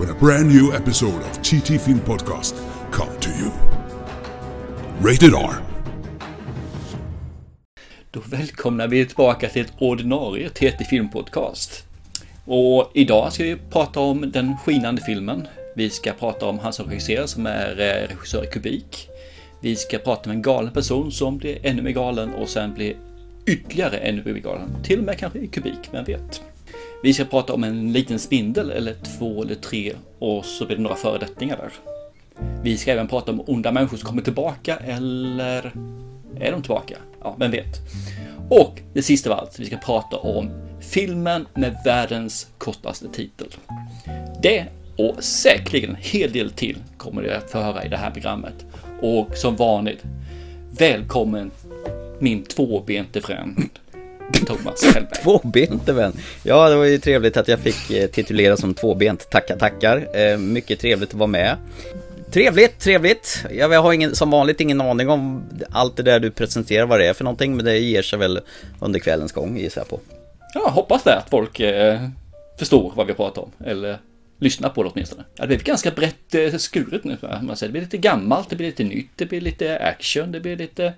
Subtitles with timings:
[0.00, 2.54] when a brand new episode of TT Film Podcast
[2.90, 3.50] come to you.
[5.00, 5.54] Rated R.
[8.10, 11.84] Då välkomnar vi tillbaka till ett ordinarie TT Film Podcast.
[12.44, 15.46] Och idag ska vi prata om den skinande filmen.
[15.76, 19.08] Vi ska prata om han som regisserar som är eh, regissör i Kubik.
[19.60, 22.94] Vi ska prata med en galen person som blir ännu mer galen och sen blir
[23.46, 24.76] ytterligare ännu mer galen.
[24.82, 26.42] Till och med kanske i Kubik, vem vet?
[27.02, 30.82] Vi ska prata om en liten spindel eller två eller tre och så blir det
[30.82, 31.72] några föredettingar där.
[32.62, 35.72] Vi ska även prata om onda människor som kommer tillbaka eller
[36.40, 36.96] är de tillbaka?
[37.22, 37.78] Ja, vem vet?
[38.50, 43.48] Och det sista av allt, vi ska prata om filmen med världens kortaste titel.
[44.42, 48.10] Det och säkerligen en hel del till kommer ni att få höra i det här
[48.10, 48.66] programmet.
[49.02, 50.04] Och som vanligt,
[50.78, 51.50] välkommen
[52.18, 53.68] min tvåbente fränd
[54.46, 55.22] Thomas Hellberg.
[55.22, 56.12] Tvåbente vän.
[56.42, 59.30] Ja, det var ju trevligt att jag fick eh, titulera som tvåbent.
[59.30, 60.16] Tackar, tackar.
[60.18, 61.56] Eh, mycket trevligt att vara med.
[62.30, 63.44] Trevligt, trevligt.
[63.50, 67.06] Jag har ingen, som vanligt ingen aning om allt det där du presenterar vad det
[67.06, 68.40] är för någonting, men det ger sig väl
[68.80, 70.00] under kvällens gång gissar jag på.
[70.54, 72.00] Ja, hoppas det att folk eh,
[72.58, 73.98] förstår vad vi pratar om, eller
[74.38, 75.24] lyssnar på det åtminstone.
[75.36, 77.16] Ja, det blir ganska brett eh, skuret nu.
[77.42, 77.68] Man säger.
[77.68, 80.92] Det blir lite gammalt, det blir lite nytt, det blir lite action, det blir lite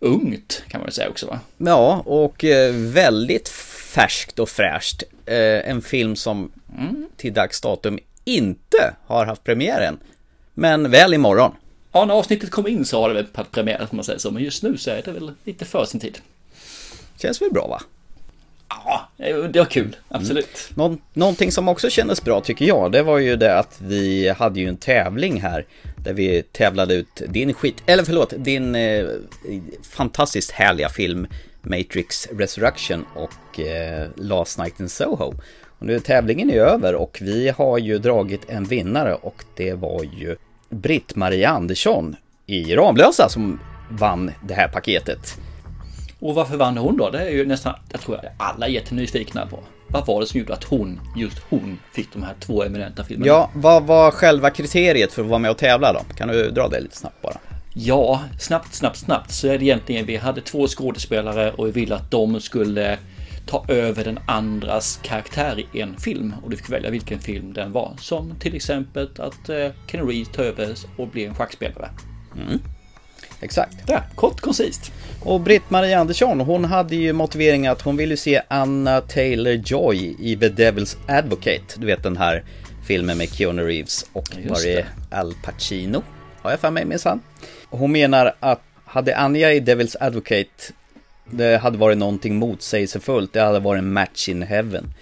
[0.00, 1.40] ungt kan man väl säga också va?
[1.58, 5.02] Ja, och eh, väldigt färskt och fräscht.
[5.26, 7.06] Eh, en film som mm.
[7.16, 9.98] till dags datum inte har haft premiären.
[10.54, 11.52] Men väl imorgon.
[11.92, 14.30] Ja, när avsnittet kommer in så har det väl premiär, om man säger så.
[14.30, 16.18] Men just nu så är det väl lite för sin tid.
[17.18, 17.82] Känns väl bra va?
[18.68, 19.08] Ja,
[19.48, 20.70] det var kul, absolut.
[20.76, 20.92] Mm.
[20.92, 24.60] Nå någonting som också kändes bra tycker jag, det var ju det att vi hade
[24.60, 25.66] ju en tävling här
[26.06, 29.06] där vi tävlade ut din skit, eller förlåt, din eh,
[29.82, 31.26] fantastiskt härliga film
[31.62, 35.34] Matrix Resurrection och eh, Last Night in Soho.
[35.78, 39.72] Och nu är tävlingen är över och vi har ju dragit en vinnare och det
[39.72, 40.36] var ju
[40.68, 45.38] Britt-Marie Andersson i Ramlösa som vann det här paketet.
[46.26, 47.10] Och varför vann hon då?
[47.10, 49.58] Det är ju nästan, jag tror att alla är jättenyfikna på.
[49.88, 53.26] Vad var det som gjorde att hon, just hon, fick de här två eminenta filmerna?
[53.26, 56.00] Ja, vad var själva kriteriet för att vara med och tävla då?
[56.16, 57.36] Kan du dra det lite snabbt bara?
[57.74, 61.94] Ja, snabbt, snabbt, snabbt så är det egentligen, vi hade två skådespelare och vi ville
[61.94, 62.98] att de skulle
[63.46, 67.72] ta över den andras karaktär i en film och du fick välja vilken film den
[67.72, 67.92] var.
[67.98, 71.90] Som till exempel att eh, Ken Reeves tar över och blir en schackspelare.
[72.36, 72.60] Mm.
[73.40, 73.76] Exakt.
[73.86, 74.92] Ja, kort koncist.
[75.22, 80.48] Och Britt-Marie Andersson, hon hade ju motiveringen att hon ville se Anna Taylor-Joy i The
[80.48, 81.62] Devil's Advocate.
[81.76, 82.44] Du vet den här
[82.86, 86.02] filmen med Keanu Reeves och var det Al Pacino?
[86.42, 87.20] Har jag för mig minsann.
[87.70, 90.72] Hon menar att hade Anja i Devil's Advocate
[91.30, 94.94] det hade varit någonting motsägelsefullt, det hade varit en match in heaven.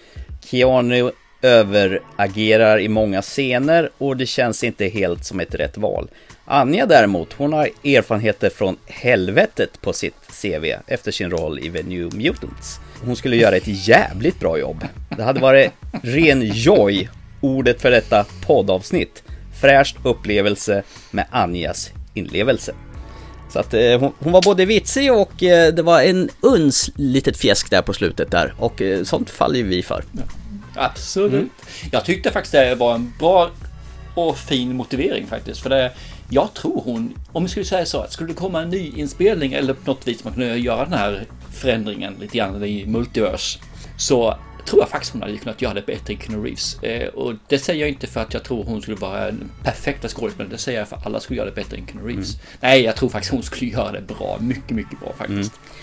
[0.45, 1.11] Keanu
[1.43, 6.09] överagerar i många scener och det känns inte helt som ett rätt val.
[6.47, 11.83] Anja däremot, hon har erfarenheter från helvetet på sitt CV efter sin roll i The
[11.83, 12.81] New Mutants.
[13.05, 14.85] Hon skulle göra ett jävligt bra jobb.
[15.17, 15.73] Det hade varit
[16.03, 17.09] ren joy,
[17.41, 19.23] ordet för detta poddavsnitt.
[19.61, 22.75] Fräscht upplevelse med Anjas inlevelse.
[23.53, 27.37] Så att eh, hon, hon, var både vitsig och eh, det var en uns litet
[27.37, 30.05] fjäsk där på slutet där och eh, sånt faller ju vi för.
[30.13, 30.23] Ja,
[30.75, 31.33] absolut.
[31.33, 31.51] Mm.
[31.93, 33.51] Jag tyckte faktiskt det var en bra
[34.15, 35.61] och fin motivering faktiskt.
[35.63, 35.93] För det,
[36.31, 39.53] jag tror hon, om vi skulle säga så, att skulle det komma en ny inspelning
[39.53, 43.59] eller på något vis man kunde göra den här förändringen lite grann i multiverse.
[43.97, 46.83] Så tror jag faktiskt hon hade kunnat göra det bättre än Keanu Reeves.
[46.83, 50.09] Eh, och det säger jag inte för att jag tror hon skulle vara en perfekta
[50.09, 50.53] skådespelare.
[50.53, 52.35] Det säger jag för att alla skulle göra det bättre än Keanu Reeves.
[52.35, 52.47] Mm.
[52.61, 54.39] Nej, jag tror faktiskt hon skulle göra det bra.
[54.41, 55.53] Mycket, mycket bra faktiskt.
[55.55, 55.74] Mm.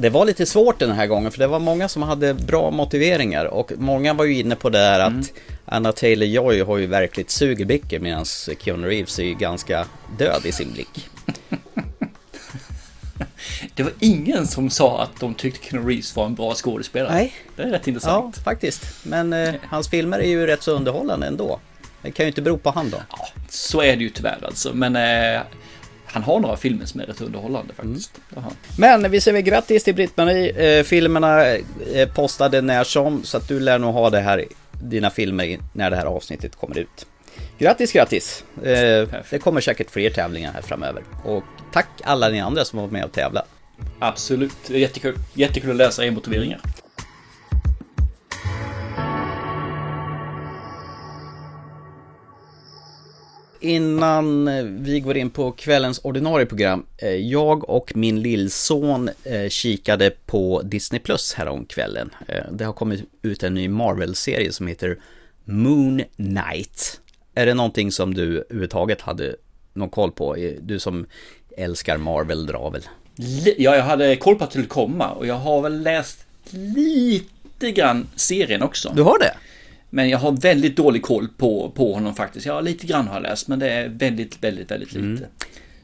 [0.00, 3.44] Det var lite svårt den här gången för det var många som hade bra motiveringar
[3.44, 5.20] och många var ju inne på det här mm.
[5.20, 5.32] att
[5.64, 8.24] Anna Taylor-Joy har ju verkligt sugerbicke medan
[8.58, 9.86] Keanu Reeves är ju ganska
[10.18, 11.08] död i sin blick.
[13.74, 17.12] Det var ingen som sa att de tyckte Keanu Reeves var en bra skådespelare.
[17.12, 17.32] Nej.
[17.56, 18.34] Det är rätt intressant.
[18.36, 18.86] Ja, faktiskt.
[19.02, 21.60] Men eh, hans filmer är ju rätt så underhållande ändå.
[22.02, 22.98] Det kan ju inte bero på han då.
[23.10, 24.74] Ja, så är det ju tyvärr alltså.
[24.74, 25.40] Men eh,
[26.22, 28.20] han har några filmer som är rätt underhållande faktiskt.
[28.36, 28.50] Mm.
[28.78, 30.78] Men vi säger grattis till Britt-Marie.
[30.78, 34.44] Eh, filmerna eh, postade när som, så att du lär nog ha det här,
[34.82, 37.06] dina filmer när det här avsnittet kommer ut.
[37.58, 38.44] Grattis, grattis!
[38.62, 41.02] Eh, det kommer säkert fler tävlingar här framöver.
[41.24, 43.44] Och tack alla ni andra som var med och tävla.
[43.98, 45.16] Absolut, jättekul.
[45.34, 46.60] Jättekul att läsa er motiveringar.
[53.60, 56.86] Innan eh, vi går in på kvällens ordinarie program.
[56.98, 61.36] Eh, jag och min lillson eh, kikade på Disney Plus
[61.68, 62.10] kvällen.
[62.52, 64.98] Det har kommit ut en ny Marvel-serie som heter
[65.44, 67.00] Moon Knight.
[67.34, 69.36] Är det någonting som du överhuvudtaget hade
[69.72, 70.36] någon koll på?
[70.60, 71.06] Du som
[71.56, 72.82] älskar Marvel drar väl?
[73.58, 77.70] Ja, jag hade koll på att det skulle komma och jag har väl läst lite
[77.70, 78.92] grann serien också.
[78.96, 79.34] Du har det?
[79.90, 82.46] Men jag har väldigt dålig koll på, på honom faktiskt.
[82.46, 85.06] Ja, lite grann har jag läst, men det är väldigt, väldigt, väldigt lite.
[85.06, 85.24] Mm.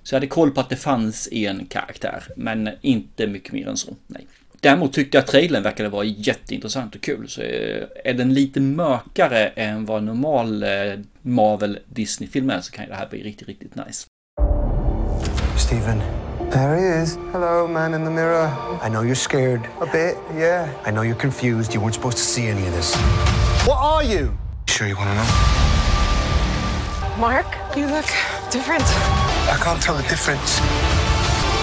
[0.02, 3.76] Så jag hade koll på att det fanns en karaktär, men inte mycket mer än
[3.76, 3.96] så.
[4.06, 4.26] Nej.
[4.60, 7.28] Däremot tyckte jag att trailern verkade vara jätteintressant och kul.
[7.28, 10.68] Så eh, är den lite mörkare än vad normal eh,
[11.22, 14.06] Marvel Disney-film är så kan det här bli riktigt, riktigt nice.
[15.58, 16.23] Steven.
[16.54, 17.16] There he is.
[17.32, 18.46] Hello, man in the mirror.
[18.80, 19.68] I know you're scared.
[19.80, 20.72] A bit, yeah.
[20.86, 21.74] I know you're confused.
[21.74, 22.94] You weren't supposed to see any of this.
[23.66, 24.38] What are you?
[24.68, 25.26] Sure you want to know?
[27.18, 28.06] Mark, you look
[28.52, 28.84] different.
[29.50, 30.60] I can't tell the difference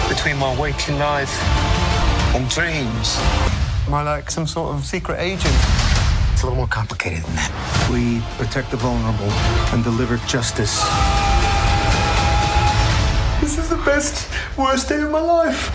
[0.09, 1.41] between my waking life
[2.35, 3.15] and dreams.
[3.87, 5.55] Am I like some sort of secret agent?
[6.33, 7.89] It's a little more complicated than that.
[7.89, 9.31] We protect the vulnerable
[9.71, 10.83] and deliver justice.
[13.51, 15.71] This is the best, worst day of my life.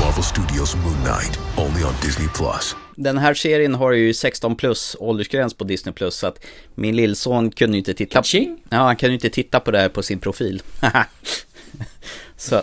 [0.00, 2.28] Marvel Studios Moon Knight, only on Disney+.
[2.28, 2.76] Plus.
[2.94, 6.44] Den här serien har ju 16 plus åldersgräns på Disney plus så att
[6.74, 8.12] min lillson kunde ju inte titta.
[8.12, 8.58] Kaching?
[8.68, 10.62] Ja, han kan ju inte titta på det här på sin profil.
[12.36, 12.62] så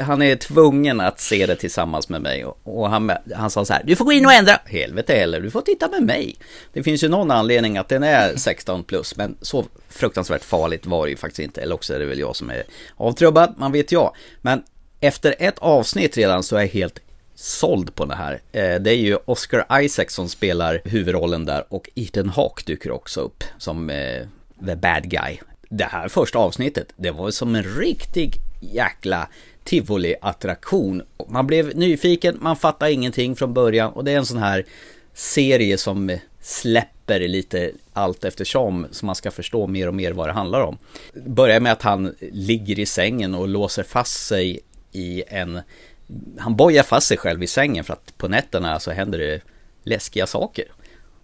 [0.00, 3.82] han är tvungen att se det tillsammans med mig och han, han sa så här,
[3.84, 4.58] du får gå in och ändra.
[4.64, 6.36] Helvete heller, du får titta med mig.
[6.72, 11.04] Det finns ju någon anledning att den är 16 plus, men så fruktansvärt farligt var
[11.04, 11.62] det ju faktiskt inte.
[11.62, 12.62] Eller också är det väl jag som är
[12.96, 14.14] avtrubbad, man vet jag.
[14.40, 14.62] Men
[15.00, 17.00] efter ett avsnitt redan så är jag helt
[17.34, 18.40] såld på det här.
[18.52, 23.20] Eh, det är ju Oscar Isaac som spelar huvudrollen där och Ethan Hawke dyker också
[23.20, 24.22] upp som eh,
[24.66, 25.38] the bad guy.
[25.68, 29.28] Det här första avsnittet, det var som en riktig jäkla
[29.64, 31.02] tivoli-attraktion.
[31.28, 34.64] Man blev nyfiken, man fattade ingenting från början och det är en sån här
[35.14, 40.32] serie som släpper lite allt eftersom så man ska förstå mer och mer vad det
[40.32, 40.78] handlar om.
[41.14, 44.60] Det Börjar med att han ligger i sängen och låser fast sig
[44.92, 45.60] i en
[46.38, 49.40] han bojar fast sig själv i sängen för att på nätterna så händer det
[49.84, 50.64] läskiga saker.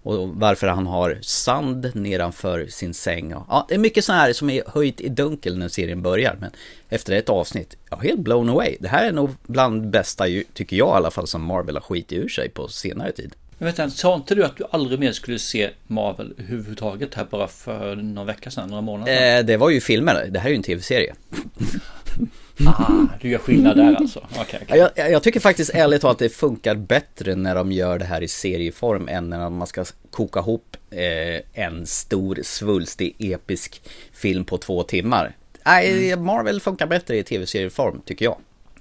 [0.08, 3.31] Och varför han har sand nedanför sin säng.
[3.31, 6.37] Ja, det är mycket sånt här som är höjt i dunkel när serien börjar.
[6.40, 6.50] Men
[6.88, 8.76] efter ett avsnitt, ja, helt blown away.
[8.81, 10.25] Det här är nog bland bästa,
[10.55, 13.32] tycker jag i alla fall, som Marvel har skitit ur sig på senare tid.
[13.58, 17.49] Men vänta, sa inte du att du aldrig mer skulle se Marvel överhuvudtaget här bara
[17.49, 19.38] för några veckor sedan, några månader sedan?
[19.38, 21.14] Eh, det var ju filmer, det här är ju en tv-serie.
[22.66, 24.26] Ah, du gör skillnad där alltså?
[24.40, 24.78] Okay, okay.
[24.78, 28.22] Jag, jag, tycker faktiskt ärligt talat att det funkar bättre när de gör det här
[28.22, 33.82] i serieform än när man ska koka ihop eh, en stor svulstig episk
[34.12, 35.37] film på två timmar.
[35.66, 36.26] Nej, mm.
[36.26, 38.37] Marvel funkar bättre i tv-serieform tycker jag.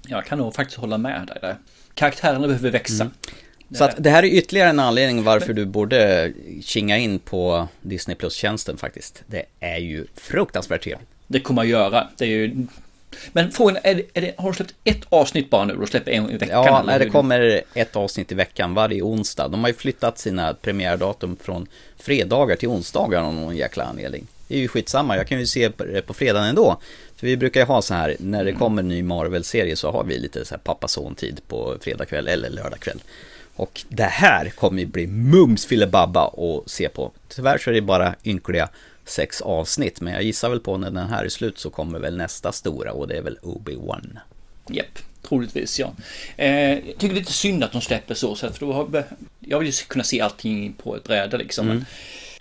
[0.06, 1.56] Jag kan nog faktiskt hålla med dig där.
[1.94, 3.02] Karaktärerna behöver växa.
[3.02, 3.14] Mm.
[3.70, 6.32] Så att det här är ytterligare en anledning varför du borde
[6.62, 9.22] kinga in på Disney Plus-tjänsten faktiskt.
[9.26, 11.08] Det är ju fruktansvärt trevligt.
[11.26, 12.08] Det kommer jag göra.
[12.16, 12.66] Det är ju
[13.32, 15.76] men frågan är, är det, har du släppt ett avsnitt bara nu?
[15.80, 16.64] Du släpper en i veckan?
[16.64, 19.48] Ja, nej, det kommer ett avsnitt i veckan varje onsdag.
[19.48, 24.26] De har ju flyttat sina premiärdatum från fredagar till onsdagar av någon jäkla anledning.
[24.48, 26.80] Det är ju skitsamma, jag kan ju se det på fredagen ändå.
[27.16, 30.04] För vi brukar ju ha så här, när det kommer en ny Marvel-serie så har
[30.04, 33.00] vi lite så här pappa-son-tid på fredagkväll eller lördagkväll.
[33.56, 37.12] Och det här kommer ju bli mums filibabba att se på.
[37.28, 38.68] Tyvärr så är det bara ynkliga
[39.08, 40.00] sex avsnitt.
[40.00, 42.92] Men jag gissar väl på när den här är slut så kommer väl nästa stora
[42.92, 44.18] och det är väl Obi-Wan.
[44.68, 45.92] Japp, troligtvis ja.
[46.36, 49.04] Eh, jag tycker det är lite synd att de släpper så, för då har,
[49.40, 51.70] jag vill ju kunna se allting på ett bräde liksom.
[51.70, 51.84] Mm.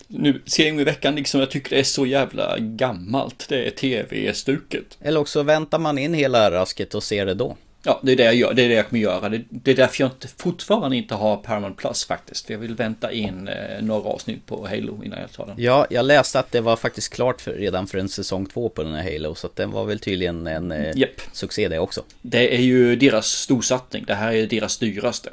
[0.08, 3.46] Nu, serien i veckan liksom, jag tycker det är så jävla gammalt.
[3.50, 4.98] Det är tv-stuket.
[5.02, 7.58] Eller också väntar man in hela rasket och ser det då.
[7.84, 8.54] Ja, det är det jag gör.
[8.54, 9.30] Det är det jag kommer göra.
[9.30, 12.46] Det, det är därför jag inte, fortfarande inte har Paramount Plus faktiskt.
[12.46, 15.56] För jag vill vänta in eh, några avsnitt på Halo innan jag tar den.
[15.58, 18.84] Ja, jag läste att det var faktiskt klart för, redan för en säsong två på
[18.84, 19.36] den här Halo.
[19.36, 21.22] Så att den var väl tydligen en eh, yep.
[21.32, 22.04] succé det också.
[22.22, 24.04] Det är ju deras storsatsning.
[24.08, 25.30] Det här är deras dyraste.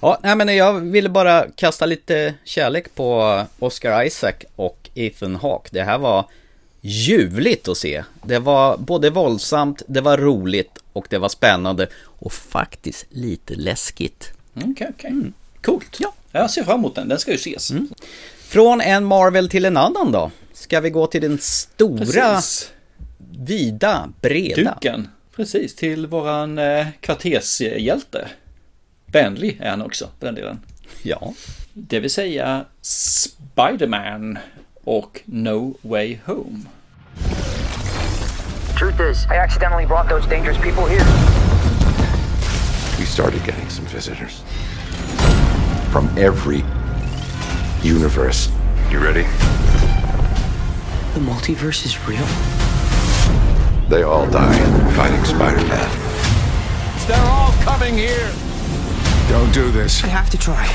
[0.00, 5.68] Ja, nej, men jag ville bara kasta lite kärlek på Oscar Isaac och Ethan Hawke.
[5.72, 6.24] Det här var
[6.86, 8.04] ljuvligt att se.
[8.22, 14.32] Det var både våldsamt, det var roligt och det var spännande och faktiskt lite läskigt.
[14.54, 14.88] Okej, okay.
[14.88, 15.10] Okay.
[15.10, 15.32] Mm.
[15.62, 15.96] Coolt.
[16.00, 16.14] Ja.
[16.32, 17.70] Jag ser fram emot den, den ska ju ses.
[17.70, 17.88] Mm.
[18.38, 20.30] Från en Marvel till en annan då?
[20.52, 22.72] Ska vi gå till den stora, Precis.
[23.30, 24.74] vida, breda?
[24.74, 25.08] Duken.
[25.36, 28.28] Precis, till våran eh, kvartershjälte.
[29.06, 30.60] Vänlig är han också, på den delen.
[31.02, 31.34] Ja.
[31.72, 34.38] Det vill säga Spiderman
[34.84, 36.60] och No Way Home.
[38.76, 41.02] Truth is, I accidentally brought those dangerous people here.
[42.98, 44.42] We started getting some visitors
[45.90, 46.62] from every
[47.82, 48.50] universe.
[48.90, 49.22] You ready?
[51.14, 52.26] The multiverse is real?
[53.88, 54.58] They all die
[54.94, 57.08] fighting Spider-Man.
[57.08, 58.30] They're all coming here.
[59.30, 60.04] Don't do this.
[60.04, 60.66] I have to try.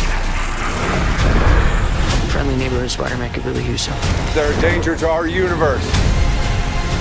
[2.31, 4.33] Friendly neighborhood Spider-Man could really use help.
[4.33, 6.20] They're a danger to our universe.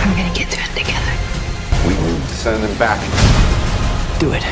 [0.03, 1.15] I'm gonna get through it together.
[1.87, 3.01] We need to send them back.
[4.21, 4.45] Do it.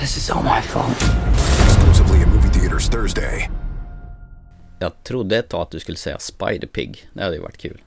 [0.00, 1.02] This is all my fault.
[1.64, 3.50] Exclusively in movie theaters Thursday.
[4.78, 6.96] Jag trodde ett tag att du skulle säga Spider-Pig.
[7.12, 7.80] Det hade ju varit kul.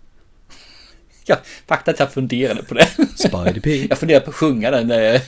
[1.25, 1.37] Ja,
[1.67, 2.87] fakta att jag funderade på det.
[3.17, 3.87] Spider-Pig.
[3.89, 5.21] Jag funderade på att sjunga den, eh,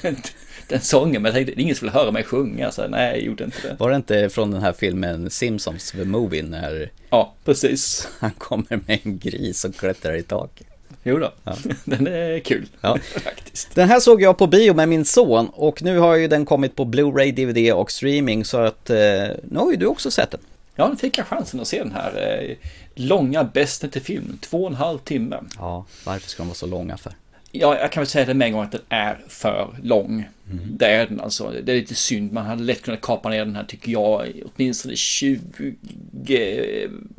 [0.68, 3.68] den sången, men jag tänkte ingen vill höra mig sjunga, så nej, jag gjorde inte
[3.68, 3.76] det.
[3.80, 8.08] Var det inte från den här filmen Simpsons, The Movie, när Ja, precis.
[8.20, 10.68] han kommer med en gris och klättrar i taket?
[11.04, 11.32] Jo då,
[11.86, 12.68] den är kul.
[12.82, 12.98] Ja.
[13.24, 13.76] Faktiskt.
[13.76, 16.76] Den här såg jag på bio med min son och nu har ju den kommit
[16.76, 18.98] på Blu-ray, DVD och streaming så att eh,
[19.44, 20.40] nu har ju du också sett den.
[20.76, 22.56] Ja, nu fick jag chansen att se den här eh,
[22.96, 25.40] långa bästen till film, två och en halv timme.
[25.58, 27.14] Ja, varför ska de vara så långa för?
[27.52, 30.30] Ja, jag kan väl säga det med en gång att den är för lång.
[30.70, 31.54] Det är den alltså.
[31.64, 32.32] Det är lite synd.
[32.34, 35.74] Man hade lätt kunnat kapa ner den här tycker jag åtminstone 20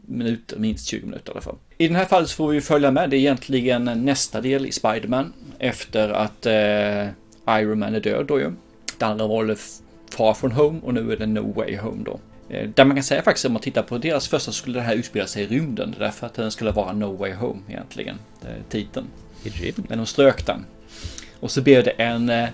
[0.06, 1.56] minuter, minst 20 minuter i alla fall.
[1.78, 3.10] I den här fallet så får vi följa med.
[3.10, 7.08] Det är egentligen nästa del i Spiderman efter att eh,
[7.60, 8.52] Iron Man är död då ju.
[8.98, 9.56] Det andra var
[10.10, 12.20] Far From Home och nu är det No Way Home då.
[12.50, 14.82] Eh, Där man kan säga faktiskt om man tittar på deras första så skulle det
[14.82, 15.94] här utspela sig i rymden.
[15.98, 18.16] Därför att den skulle vara No Way Home egentligen.
[18.42, 19.06] Är titeln.
[19.44, 19.72] I?
[19.76, 20.66] Men de strök den.
[21.40, 22.48] Och så blev det en, eh,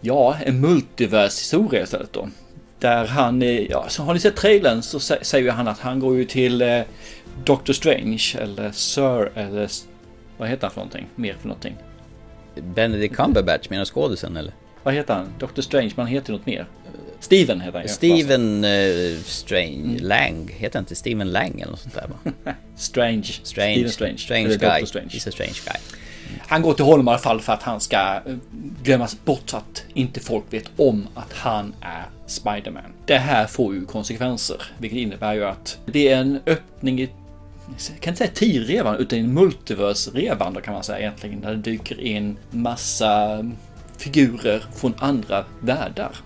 [0.00, 2.28] ja, en multivershistoria istället då.
[2.78, 6.00] Där han, eh, ja, så har ni sett trailern så sä- säger han att han
[6.00, 6.80] går ju till eh,
[7.44, 9.68] Doctor Strange eller Sir eller
[10.38, 11.06] vad heter han för någonting?
[11.14, 11.76] Mer för någonting.
[12.74, 14.52] Benedict Cumberbatch menar skådisen eller?
[14.82, 15.28] Vad heter han?
[15.38, 16.66] Doctor Strange, men han heter något mer.
[17.20, 17.88] Steven heter han ju.
[17.88, 22.32] Steven eh, Strange, Lang, heter inte Steven Lang eller något sånt där va?
[22.76, 23.22] Strange.
[23.42, 24.18] Strange, Steven Strange.
[24.18, 24.86] strange guy.
[24.86, 25.08] Strange.
[25.08, 25.76] He's a strange guy.
[26.52, 28.36] Han går till honom i alla fall för att han ska eh,
[28.82, 32.92] glömmas bort så att inte folk vet om att han är Spiderman.
[33.06, 37.10] Det här får ju konsekvenser, vilket innebär ju att det är en öppning i
[37.88, 41.40] jag kan inte säga tidrevan utan en multiversrevan då kan man säga egentligen.
[41.40, 43.44] Där det dyker in massa
[43.98, 46.16] figurer från andra världar.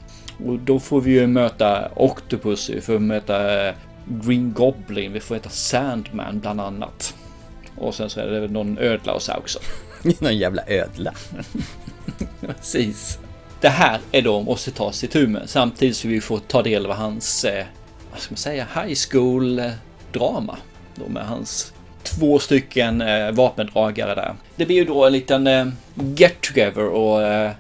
[0.47, 3.75] Och då får vi ju möta Octopus, vi får möta eh,
[4.09, 7.15] Green Goblin, vi får möta Sandman bland annat.
[7.77, 9.59] Och sen så är det väl någon ödla och så också.
[10.19, 11.15] Någon jävla ödla.
[12.41, 13.19] Precis.
[13.61, 15.43] Det här är då måste ta sig tur med.
[15.47, 17.67] Samtidigt som vi får ta del av hans, eh,
[18.11, 20.53] vad ska man säga, high school-drama.
[20.53, 21.73] Eh, då med hans
[22.03, 24.35] två stycken eh, vapendragare där.
[24.57, 27.53] Det blir ju då en liten eh, get together och eh,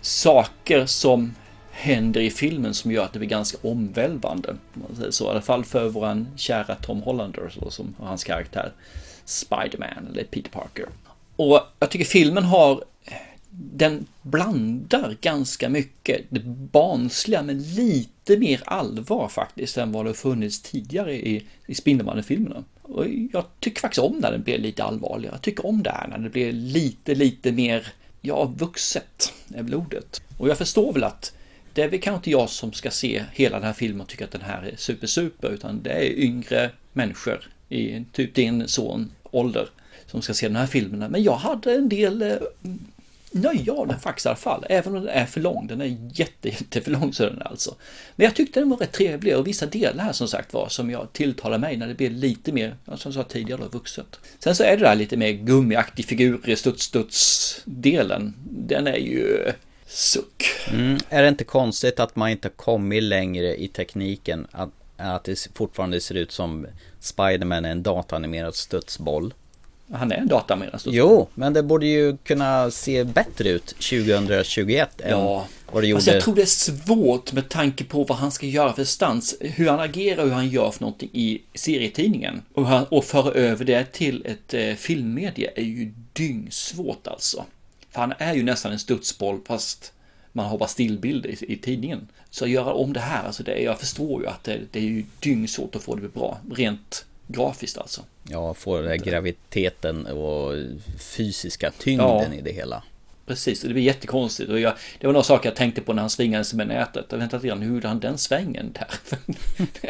[0.00, 1.34] saker som
[1.70, 4.48] händer i filmen som gör att det blir ganska omvälvande.
[4.50, 8.06] om man säger Så, I alla fall för våran kära Tom Hollander så, som och
[8.06, 8.72] hans karaktär
[9.24, 10.86] Spiderman eller Peter Parker.
[11.36, 12.84] Och jag tycker filmen har
[13.54, 20.62] den blandar ganska mycket det barnsliga med lite mer allvar faktiskt än vad det funnits
[20.62, 22.64] tidigare i, i Spindelmannen-filmerna.
[22.82, 25.34] Och jag tycker faktiskt om när den blir lite allvarligare.
[25.34, 27.86] Jag tycker om det här när det blir lite, lite mer,
[28.20, 30.22] ja, vuxet är väl ordet.
[30.38, 31.32] Och jag förstår väl att
[31.74, 34.24] det är väl kanske inte jag som ska se hela den här filmen och tycka
[34.24, 39.12] att den här är super, super, utan det är yngre människor i typ din son
[39.22, 39.68] ålder
[40.12, 41.10] som ska se den här filmen.
[41.10, 42.36] Men jag hade en del eh,
[43.30, 44.66] nöje av den faktiskt i alla fall.
[44.68, 45.66] Även om den är för lång.
[45.66, 47.74] Den är jätte, jätte för lång så den är alltså.
[48.16, 50.90] Men jag tyckte den var rätt trevlig och vissa delar här som sagt var som
[50.90, 54.20] jag tilltalar mig när det blir lite mer, ja, som jag sa tidigare, då, vuxet.
[54.38, 58.34] Sen så är det där lite mer gummiaktig figur i studs-studs-delen.
[58.50, 59.52] Den är ju
[59.86, 60.44] suck.
[60.70, 60.98] Mm.
[61.08, 64.46] Är det inte konstigt att man inte kommit längre i tekniken?
[64.50, 66.66] Att, att det fortfarande ser ut som
[67.00, 69.34] Spiderman är en datanimerad studsboll?
[69.92, 70.28] Han är en
[70.78, 70.94] studsboll.
[70.94, 75.98] Jo, men det borde ju kunna se bättre ut 2021 än Ja, vad det gjorde.
[75.98, 79.36] Alltså jag tror det är svårt med tanke på vad han ska göra för stans,
[79.40, 82.42] hur han agerar, hur han gör för någonting i serietidningen.
[82.54, 87.44] Och, han, och föra över det till ett eh, filmmedie är ju dyngsvårt alltså.
[87.90, 89.92] För han är ju nästan en studsboll fast
[90.32, 92.08] man har bara stillbild i, i tidningen.
[92.30, 94.82] Så att göra om det här, alltså det, jag förstår ju att det, det är
[94.82, 96.38] ju dyngsvårt att få det bra.
[96.54, 98.00] Rent grafiskt alltså.
[98.28, 100.52] Ja, få den där graviteten och
[100.98, 102.38] fysiska tyngden Ja.
[102.38, 102.82] i det hela.
[103.26, 104.50] Precis, och det blir jättekonstigt.
[104.50, 107.06] Och jag, det var några saker jag tänkte på när han svingade sig med nätet.
[107.08, 108.88] Jag väntade redan, hur gjorde han den svängen där?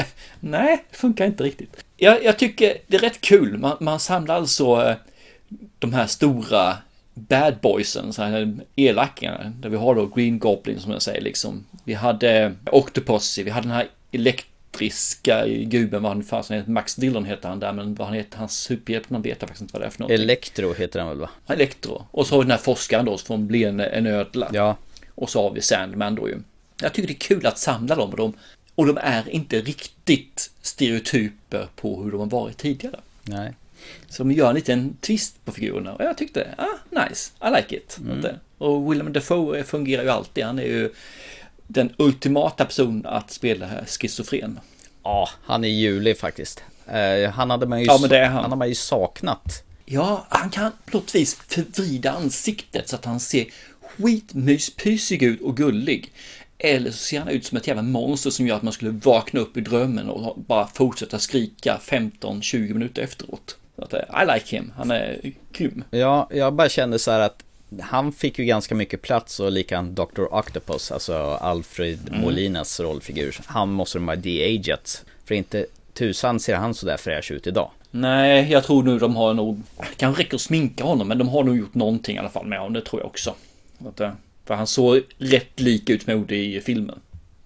[0.40, 1.84] Nej, det funkar inte riktigt.
[1.96, 3.58] Jag, jag tycker det är rätt kul.
[3.58, 4.96] Man, man samlar alltså eh,
[5.78, 6.76] de här stora
[7.14, 9.52] bad boysen, så här elakingarna.
[9.60, 11.64] Där vi har då Green Goblin som jag säger liksom.
[11.84, 13.88] Vi hade Octopussy, vi hade den här
[14.72, 18.38] elektriska gubben, vad han fasen heter, Max Dillon heter han där, men vad han heter,
[18.38, 20.22] hans superhjälpnamn vet jag faktiskt inte vad det är för någonting.
[20.22, 21.30] Elektro heter den väl va?
[21.46, 22.06] Elektro.
[22.10, 24.50] Och så har vi den här forskaren då som blir en, en ödla.
[24.52, 24.76] Ja.
[25.14, 26.38] Och så har vi Sandman då ju.
[26.80, 28.32] Jag tycker det är kul att samla dem och de,
[28.74, 33.00] och de är inte riktigt stereotyper på hur de har varit tidigare.
[33.22, 33.52] Nej.
[34.08, 37.76] Så de gör en liten twist på figurerna och jag tyckte, ah, nice, I like
[37.76, 37.98] it.
[38.00, 38.36] Mm.
[38.58, 40.90] Och Willem Dafoe fungerar ju alltid, han är ju
[41.72, 44.60] den ultimata personen att spela schizofren.
[45.02, 46.62] Ja, han är ljuvlig faktiskt.
[46.86, 48.32] Eh, han hade man ju, Ja, han.
[48.32, 49.62] han har man ju saknat.
[49.84, 53.46] Ja, han kan på något vis förvrida ansiktet så att han ser
[53.80, 56.12] skitmyspysig ut och gullig.
[56.58, 59.40] Eller så ser han ut som ett jävla monster som gör att man skulle vakna
[59.40, 63.56] upp i drömmen och bara fortsätta skrika 15-20 minuter efteråt.
[63.76, 65.84] Att, eh, I like him, han är grym.
[65.90, 67.42] Ja, jag bara kände så här att
[67.80, 70.24] han fick ju ganska mycket plats och likadant Dr.
[70.30, 72.20] Octopus, alltså Alfred Mm.
[72.20, 73.36] Molinas rollfigur.
[73.46, 75.04] Han måste de ha de-ageat.
[75.24, 77.70] För inte tusan ser han så där fräsch ut idag.
[77.90, 79.62] Nej, jag tror nu de har nog,
[79.96, 82.58] kanske räcker att sminka honom, men de har nog gjort någonting i alla fall med
[82.58, 83.34] honom, det tror jag också.
[84.00, 84.10] Eh,
[84.44, 87.00] för han såg rätt lik ut gjorde i filmen.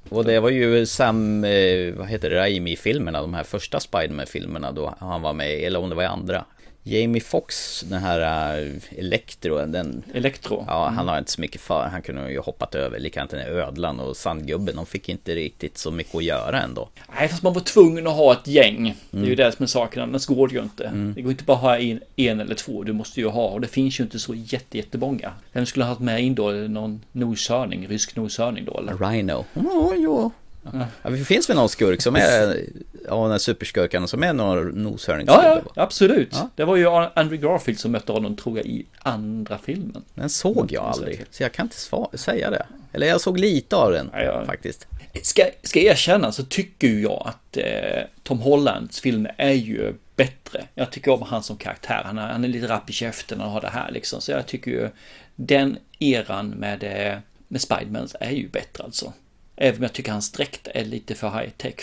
[0.09, 4.95] Och det var ju Sam, eh, vad heter det, Raimi-filmerna, de här första Spiderman-filmerna då
[4.99, 6.45] han var med, eller om det var i andra.
[6.89, 10.03] Jamie Fox, den här uh, den...
[10.15, 10.65] Elektro.
[10.69, 13.51] Ja, han har inte så mycket för, han kunde ju hoppat över, likadant den här
[13.51, 16.89] ödlan och sandgubben, de fick inte riktigt så mycket att göra ändå.
[17.19, 18.95] Nej, fast man var tvungen att ha ett gäng.
[19.11, 19.37] Det är ju Mm.
[19.37, 21.13] det som är saken, annars går det ju inte.
[21.17, 23.61] Det går inte bara att ha en, en eller två, du måste ju ha, och
[23.61, 25.33] det finns ju inte så jätte, jättemånga.
[25.53, 26.51] Vem skulle ha haft med in då?
[26.51, 29.11] Någon noshörning, rysk noshörning då eller?
[29.11, 29.45] Rhino.
[29.55, 30.31] Ja, jo.
[30.73, 32.61] Ja, det finns väl någon skurk som är,
[33.09, 35.43] ja den här superskurkarna som är någon noshörningsgubbe?
[35.43, 36.29] Ja, ja, absolut.
[36.33, 36.51] Ja.
[36.55, 40.05] Det var ju Andrew Garfield som mötte honom, tror jag, i andra filmen.
[40.15, 42.67] Den såg jag aldrig, så jag kan inte säga det.
[42.93, 44.87] Eller jag såg lite av den Ja, faktiskt.
[45.23, 50.65] Ska, ska jag erkänna så tycker jag att eh, Tom Hollands filmer är ju bättre.
[50.75, 52.03] Jag tycker om han som karaktär.
[52.05, 54.21] Han är, han är lite rapp i käften och har det här liksom.
[54.21, 54.91] Så jag tycker ju
[55.37, 59.13] den eran med, eh, med Spidermans är ju bättre alltså.
[59.57, 61.75] Även om jag tycker hans dräkt är lite för high tech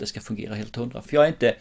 [0.00, 1.02] det ska fungera helt hundra.
[1.02, 1.54] För jag är inte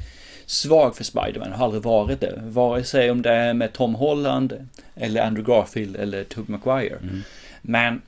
[0.46, 2.40] svag för Spiderman, har aldrig varit det.
[2.44, 7.00] Vare sig om det är med Tom Holland eller Andrew Garfield eller Tobey Maguire.
[7.62, 8.02] Men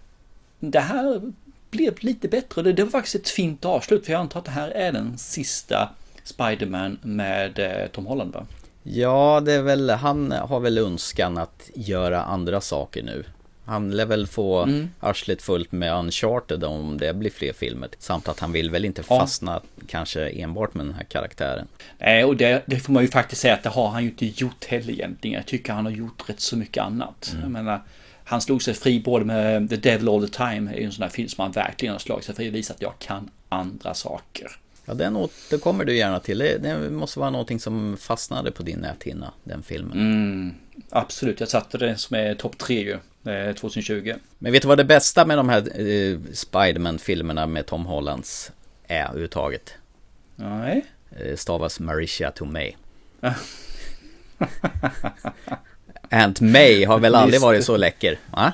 [0.60, 1.22] det här
[1.72, 2.62] blev lite bättre.
[2.62, 5.18] Det, det var faktiskt ett fint avslut för jag antar att det här är den
[5.18, 5.90] sista
[6.24, 8.46] Spiderman med eh, Tom Holland va?
[8.84, 13.24] Ja, det är väl, han har väl önskan att göra andra saker nu.
[13.66, 14.90] Han lär väl få Mm.
[15.00, 17.90] arslet fullt med Uncharted om det blir fler filmer.
[18.00, 19.20] Samt att han vill väl inte Ja.
[19.20, 21.68] fastna kanske enbart med den här karaktären.
[22.00, 24.26] Nej, och det, det får man ju faktiskt säga att det har han ju inte
[24.26, 25.36] gjort heller egentligen.
[25.36, 27.36] Jag tycker han har gjort rätt så mycket annat.
[27.42, 27.82] Jag menar,
[28.24, 31.10] han slog sig fri både med The Devil All The Time, är en sån här
[31.10, 34.48] film som han verkligen har slagit sig fri och visat att jag kan andra saker.
[34.86, 36.38] Ja, den återkommer du gärna till.
[36.38, 39.98] Det, det måste vara någonting som fastnade på din näthinna, den filmen.
[40.00, 40.54] Mm,
[40.90, 42.98] absolut, jag satte det som är topp tre ju,
[43.32, 44.14] eh, 2020.
[44.40, 48.52] Men vet du vad det bästa med de här eh, Spiderman-filmerna med Tom Hollands
[48.88, 49.74] är överhuvudtaget?
[50.36, 50.86] Nej.
[51.12, 52.76] Eh, stavas Marisha Tomei.
[56.10, 58.20] Aunt May har väl aldrig varit så läcker?
[58.32, 58.54] Va?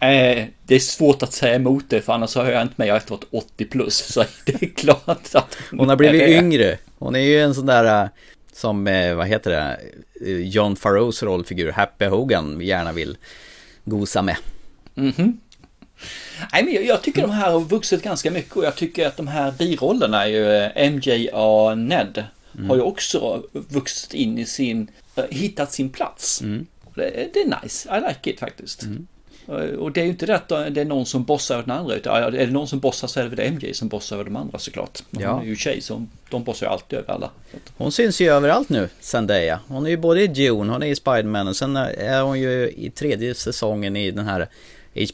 [0.00, 2.94] Eh, det är svårt att säga emot det för annars har jag inte med, jag
[2.94, 4.12] har alltid varit 80 plus.
[4.12, 6.78] Så det är klart att Hon har blivit är yngre.
[6.98, 8.08] Hon är ju en sån där äh,
[8.56, 9.78] som, eh, vad heter det,
[10.30, 13.16] eh, John Farrows rollfigur, Happy Hogan, gärna vill
[13.84, 14.36] gosa med.
[14.94, 15.40] Mhm.
[16.52, 19.16] Nej, men jag, jag tycker de här har vuxit ganska mycket och jag tycker att
[19.16, 22.24] de här birollerna, ju, eh, MJ och Ned,
[22.68, 24.90] har ju också vuxit in i sin,
[25.30, 26.40] hittat sin plats.
[26.94, 28.82] Det, det är nice, I like it faktiskt.
[28.82, 28.88] Eh,
[29.78, 31.94] Och det är ju inte det att det är någon som bossar över den andra,
[31.94, 34.36] utan är det någon som bossar så är det väl MJ som bossar över de
[34.36, 35.02] andra såklart.
[35.10, 35.30] Ja.
[35.32, 37.30] Hon är ju tjej så de bossar ju alltid över alla.
[37.76, 39.60] Hon syns ju överallt nu, Zendaya.
[39.68, 42.70] Hon är ju både i Dune, hon är i Spiderman och sen är hon ju
[42.76, 44.48] i tredje säsongen i den här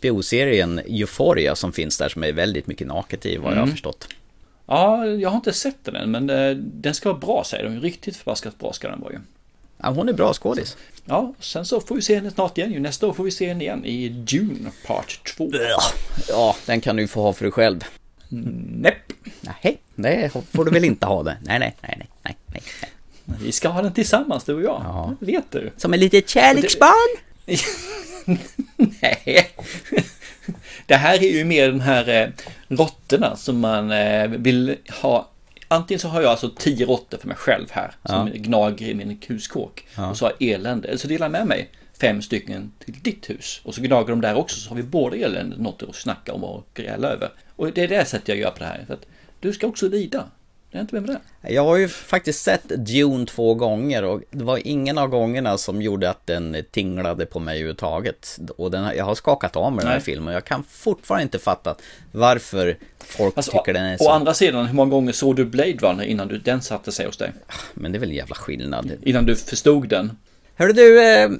[0.00, 3.70] HBO-serien Euphoria som finns där som är väldigt mycket naket i vad jag har Mm.
[3.70, 4.08] förstått.
[4.66, 7.80] Ja, jag har inte sett den än, men eh, den ska vara bra säger de.
[7.80, 9.18] Riktigt förbaskat bra ska den vara ju.
[9.82, 10.76] Ja, hon är bra skådis.
[11.04, 12.82] Ja, sen så får vi se henne snart igen.
[12.82, 15.50] Nästa år får vi se henne igen i Dune Part 2.
[16.28, 17.84] Ja, den kan du få ha för dig själv.
[18.68, 19.12] Näpp.
[19.40, 21.36] Nej, det får du väl inte ha det.
[21.44, 22.62] Nej, nej, nej, nej, nej.
[23.40, 24.80] Vi ska ha den tillsammans du och jag.
[24.84, 25.14] Ja.
[25.20, 25.70] Det vet du.
[25.76, 27.18] Som ett litet kärleksbarn.
[28.76, 29.50] Nej.
[30.86, 32.28] Det här är ju mer de här eh,
[32.68, 35.28] råttorna som man eh, vill ha.
[35.72, 39.18] Antingen så har jag alltså tio råttor för mig själv här som gnager i min
[39.28, 40.88] huskåk och så har jag elände.
[40.88, 44.20] Eller så delar jag med mig fem stycken till ditt hus och så gnager de
[44.20, 47.30] där också så har vi båda elände något att snacka om och gräla över.
[47.56, 48.84] Och det är det sättet jag gör på det här.
[48.86, 49.06] För att
[49.40, 50.24] du ska också lida.
[50.74, 51.54] Jag är inte på det.
[51.54, 55.82] Jag har ju faktiskt sett Dune två gånger och det var ingen av gångerna som
[55.82, 58.38] gjorde att den tinglade på mig överhuvudtaget.
[58.56, 60.04] Och den, jag har skakat av med den här Nej.
[60.04, 61.76] filmen och jag kan fortfarande inte fatta
[62.12, 64.10] varför folk Alltså, tycker den är å så...
[64.10, 67.16] andra sidan, hur många gånger såg du Blade Runner innan du, den satte sig hos
[67.16, 67.32] dig?
[67.74, 68.92] Men det är väl en jävla skillnad.
[69.02, 70.18] Innan du förstod den?
[70.62, 71.30] Hörru du, eh,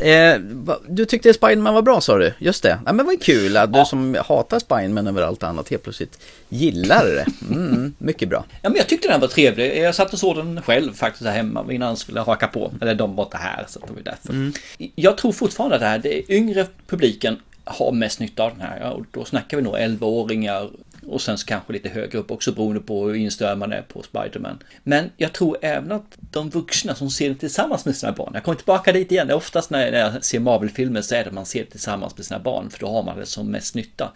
[0.08, 0.40] eh,
[0.88, 2.32] du tyckte Spiderman var bra sa du?
[2.38, 2.78] Just det.
[2.86, 7.04] Ja, men vad kul att du som hatar Spiderman över allt annat helt plötsligt gillar
[7.04, 7.26] det.
[7.54, 8.44] Mm, mycket bra.
[8.62, 9.78] Ja, men jag tyckte den var trevlig.
[9.78, 12.72] Jag satt och såg den själv faktiskt där hemma innan han skulle haka på.
[12.80, 14.52] Eller de var inte här, så det var därför.
[14.94, 18.78] Jag tror fortfarande att det här, det yngre publiken har mest nytta av den här.
[18.80, 20.70] Ja, och då snackar vi nog 11-åringar
[21.06, 24.02] och sen så kanske lite högre upp också beroende på hur instörd man är på
[24.02, 24.58] Spiderman.
[24.82, 28.30] Men jag tror även att de vuxna som ser det tillsammans med sina barn.
[28.34, 29.30] Jag kommer tillbaka dit igen.
[29.30, 32.40] Oftast när jag ser Marvel-filmer så är det att man ser det tillsammans med sina
[32.40, 34.12] barn för då har man det som mest nytta.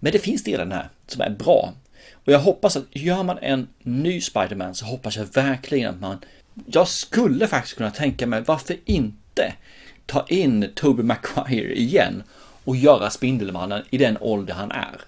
[0.00, 1.72] Men det finns delar här som är bra.
[2.24, 6.18] Och jag hoppas att gör man en ny Spiderman så hoppas jag verkligen att man...
[6.66, 9.52] Jag skulle faktiskt kunna tänka mig, varför inte
[10.06, 12.22] ta in Tobey Maguire igen
[12.64, 15.00] och göra Spindelmannen i den ålder han är.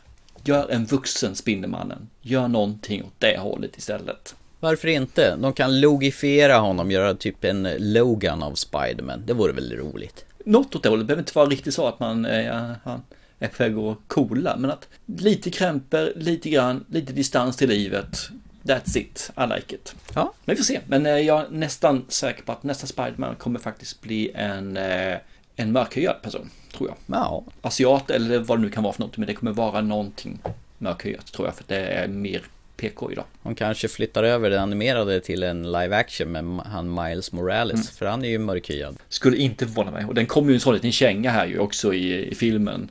[0.44, 2.09] Gör en vuxen Spindelmannen.
[2.22, 4.35] Gör någonting åt det hållet istället.
[4.61, 5.37] Varför inte?
[5.37, 9.22] De kan logifiera honom, göra typ en Logan av Spiderman.
[9.26, 10.24] Det vore väl roligt?
[10.44, 11.02] Något åt det hållet.
[11.04, 13.02] Det behöver inte vara riktigt så att man eh, han
[13.38, 18.28] är på väg att coola, men att lite krämper, lite grann, lite distans till livet.
[18.62, 19.94] That's it, I like it.
[20.14, 20.33] Ja.
[20.44, 20.80] Men vi får se.
[20.87, 25.16] Men eh, jag är nästan säker på att nästa Spiderman kommer faktiskt bli en, eh,
[25.56, 27.18] en mörkhyad person, tror jag.
[27.18, 30.38] Ja, Asiat eller vad det nu kan vara för något, men det kommer vara någonting
[30.78, 32.42] mörkhyat, tror jag, för det är mer
[32.76, 33.24] PK idag.
[33.42, 38.06] de kanske flyttar över det animerade till en live action med han Miles Morales, för
[38.06, 38.96] han är ju mörkhyad.
[39.08, 40.04] Skulle inte förvåna mig.
[40.04, 42.90] Och den kommer ju en sån liten känga här ju också i, i filmen.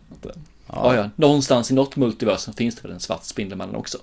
[0.67, 0.95] Ja.
[0.95, 3.97] ja, någonstans i något multiversum finns det väl en svart Spindelmannen också.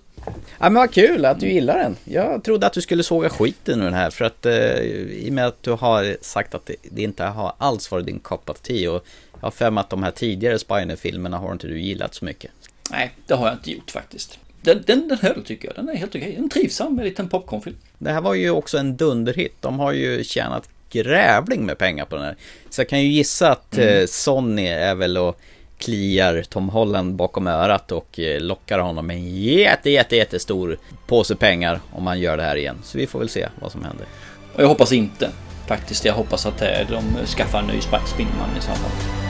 [0.59, 1.97] Ja men vad kul att du gillar den.
[2.05, 5.33] Jag trodde att du skulle såga skiten ur den här för att eh, i och
[5.33, 8.61] med att du har sagt att det, det inte har alls varit din cup of
[8.61, 12.15] tea och jag har för mig att de här tidigare Spiner-filmerna har inte du gillat
[12.15, 12.51] så mycket.
[12.91, 14.39] Nej, det har jag inte gjort faktiskt.
[14.63, 15.77] Den, den, den höll tycker jag.
[15.77, 16.35] Den är helt okej.
[16.39, 17.77] En trivsam liten popcornfilm.
[17.99, 19.55] Det här var ju också en dunderhit.
[19.61, 22.37] De har ju tjänat grävling med pengar på den här.
[22.71, 25.41] Så jag kan ju gissa att eh, Sony är väl och
[25.81, 31.37] kliar Tom Holland bakom örat och eh, lockar honom med en jätte, jätte, jättestor påse
[31.37, 32.79] pengar om han gör det här igen.
[32.85, 34.07] Så vi får väl se vad som händer.
[34.55, 35.31] Och jag hoppas inte.
[35.67, 39.30] Faktiskt, jag hoppas att eh, de skaffar en ny Spindelmannen i så fall.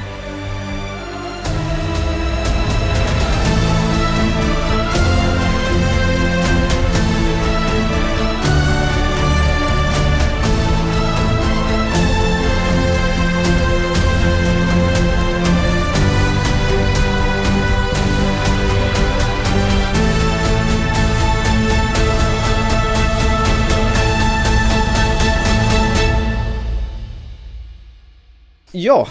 [28.82, 29.08] Ja,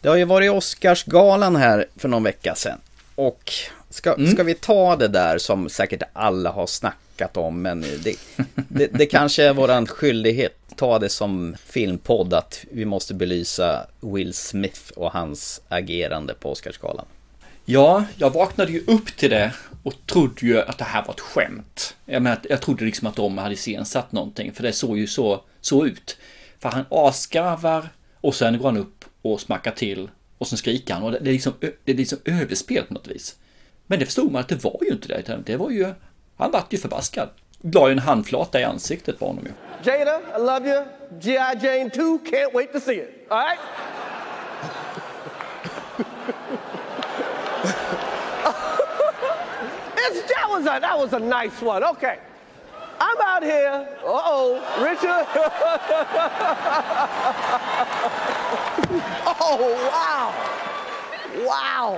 [0.00, 2.78] det har ju varit Oscarsgalan här för någon vecka sedan.
[3.14, 3.52] Och
[3.90, 8.16] ska, ska vi ta det där som säkert alla har snackat om, men det,
[8.54, 10.56] det, det kanske är våran skyldighet.
[10.76, 17.06] Ta det som filmpodd att vi måste belysa Will Smith och hans agerande på Oscarsgalan.
[17.64, 19.52] Ja, jag vaknade ju upp till det
[19.82, 21.96] och trodde ju att det här var ett skämt.
[22.04, 25.42] Jag, menar, jag trodde liksom att de hade iscensatt någonting, för det såg ju så,
[25.60, 26.16] så ut.
[26.58, 27.88] För han asgarvar
[28.22, 31.32] och sen går han upp och smackar till och sen skriker han och det är
[31.32, 33.36] liksom, det är liksom överspel på något vis.
[33.86, 35.94] Men det förstod man att det var ju inte det, det var ju,
[36.36, 37.28] han vart ju förbaskad.
[37.60, 39.52] La ju en handflata i ansiktet på honom ju.
[39.90, 40.84] Jada, I love you.
[41.20, 41.66] G.I.
[41.66, 43.26] Jane 2, can't wait to see it.
[43.30, 43.58] All right?
[49.96, 51.84] It's, that, was a, that was a nice one.
[51.84, 52.18] Okay.
[53.02, 53.76] I'm out here.
[54.04, 54.48] Uh oh,
[54.88, 55.26] Richard.
[59.40, 60.26] oh, wow.
[61.46, 61.88] Wow.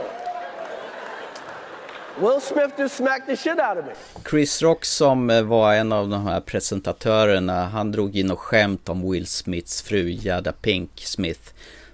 [2.21, 3.93] Will Smith just smacked the shit out of me.
[4.25, 8.89] Chris Rock som eh, var en av de här presentatörerna, han drog in och skämt
[8.89, 11.51] om Will Smiths fru Jada Pink Smith.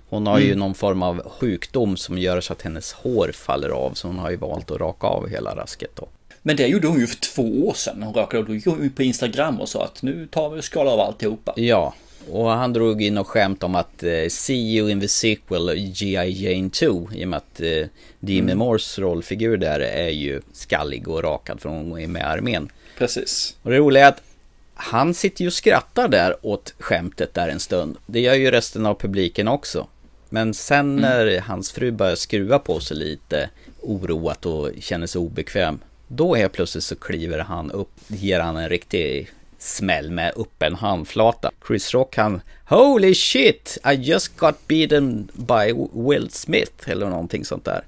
[0.09, 3.91] Hon har ju någon form av sjukdom som gör så att hennes hår faller av,
[3.95, 6.09] så hon har ju valt att raka av hela rasket då.
[6.43, 8.03] Men det gjorde hon ju för två år sedan.
[8.03, 10.65] Hon rökade då gick hon ut på Instagram och sa att nu tar vi och
[10.65, 11.53] skalar av alltihopa.
[11.57, 11.95] Ja,
[12.31, 16.31] och han drog in och skämt om att uh, See you in the sequel G.I.
[16.31, 17.87] Jane 2 i och med att uh,
[18.21, 18.59] Demi mm.
[18.59, 22.69] Moores rollfigur där är ju skallig och rakad för hon är med i armén.
[22.99, 23.57] Precis.
[23.63, 24.23] Och det roliga är att
[24.75, 27.97] han sitter ju och skrattar där åt skämtet där en stund.
[28.07, 29.87] Det gör ju resten av publiken också.
[30.29, 31.01] Men sen mm.
[31.01, 33.51] när hans fru börjar skruva på sig lite
[33.81, 35.79] oroat och känner sig obekväm.
[36.13, 41.51] Då helt plötsligt så kliver han upp, ger han en riktig smäll med öppen handflata.
[41.67, 43.79] Chris Rock han Holy shit!
[43.93, 47.85] I just got beaten by Will Smith eller någonting sånt där.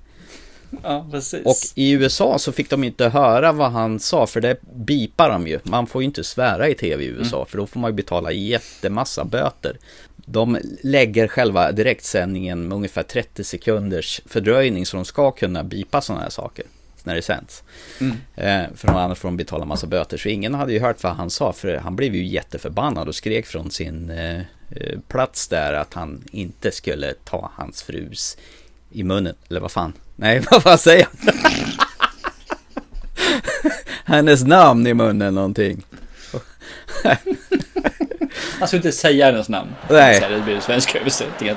[0.83, 1.47] Ja, precis.
[1.47, 5.47] Och i USA så fick de inte höra vad han sa för det bipar de
[5.47, 5.59] ju.
[5.63, 7.47] Man får ju inte svära i tv i USA mm.
[7.47, 9.79] för då får man ju betala jättemassa böter.
[10.17, 16.23] De lägger själva direktsändningen med ungefär 30 sekunders fördröjning så de ska kunna bipa sådana
[16.23, 16.65] här saker
[17.07, 17.63] när det sänds.
[18.01, 18.17] Mm.
[18.35, 20.17] Eh, för annars får de betala massa böter.
[20.17, 23.47] Så ingen hade ju hört vad han sa för han blev ju jätteförbannad och skrek
[23.47, 28.37] från sin eh, eh plats där att han inte skulle ta hans frus
[28.91, 29.35] i munnen.
[29.49, 29.93] Eller vad fan?
[30.17, 31.35] Nej, vad fan säger jag?
[34.05, 35.83] hennes namn i munnen någonting.
[38.59, 39.71] Han skulle inte säga hennes namn.
[39.91, 40.21] Nej.
[40.21, 41.57] Det blir den svenska översättningen.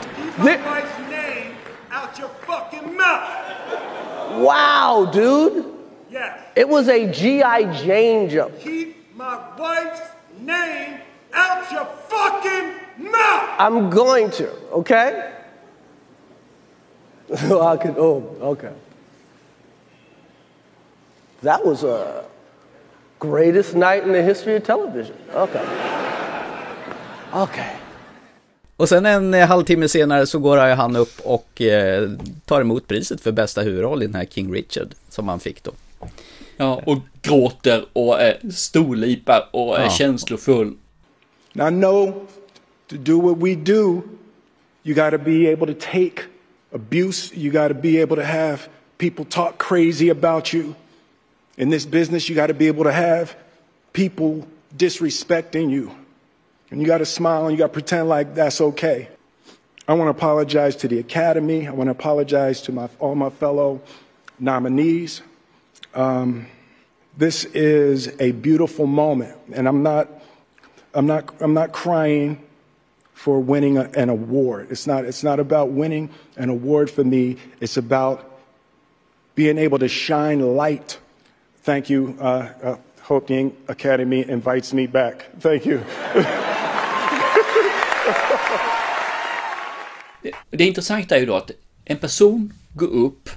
[4.43, 5.74] Wow, dude.
[6.10, 6.39] Yes.
[6.56, 7.84] It was a G.I.
[7.84, 8.60] Jane joke.
[8.60, 10.02] Keep my wife's
[10.39, 11.00] name
[11.34, 13.56] out your fucking mouth.
[13.60, 15.34] I'm going to, okay?
[17.34, 18.74] I could, oh, okay.
[21.41, 22.26] That was a
[23.19, 25.17] greatest night in the history of television.
[25.32, 25.65] Okay.
[27.34, 27.76] Okay.
[28.77, 32.09] Och sen en eh, halvtimme senare så går han upp och eh,
[32.45, 35.71] tar emot priset för bästa huvudroll i den här King Richard som han fick då.
[36.57, 39.89] Ja, och gråter och är storlipar och är ja.
[39.89, 40.73] känslofull.
[41.53, 42.27] Now know,
[42.88, 44.01] to do what we do,
[44.83, 46.21] you gotta be able to take
[46.73, 47.31] abuse.
[47.33, 48.57] You got to be able to have
[48.97, 50.73] people talk crazy about you.
[51.55, 53.35] In this business, you got to be able to have
[53.93, 54.43] people
[54.77, 55.91] disrespecting you.
[56.71, 59.10] And you got to smile and you got to pretend like that's okay.
[59.88, 61.67] I want to apologize to the Academy.
[61.67, 63.82] I want to apologize to my, all my fellow
[64.39, 65.21] nominees.
[65.93, 66.47] Um,
[67.17, 70.10] this is a beautiful moment, and I'm not,
[70.93, 72.41] I'm not, I'm not crying
[73.13, 74.67] for winning a, an award.
[74.71, 78.32] It's not, it's not about winning an award for me, it's about
[79.36, 80.97] being able to shine light.
[81.63, 82.17] Thank you.
[82.19, 85.25] Uh, uh, hope the Academy invites me back.
[85.39, 85.84] Thank you.
[90.49, 91.51] Det intressanta är ju då att
[91.85, 93.29] en person går upp,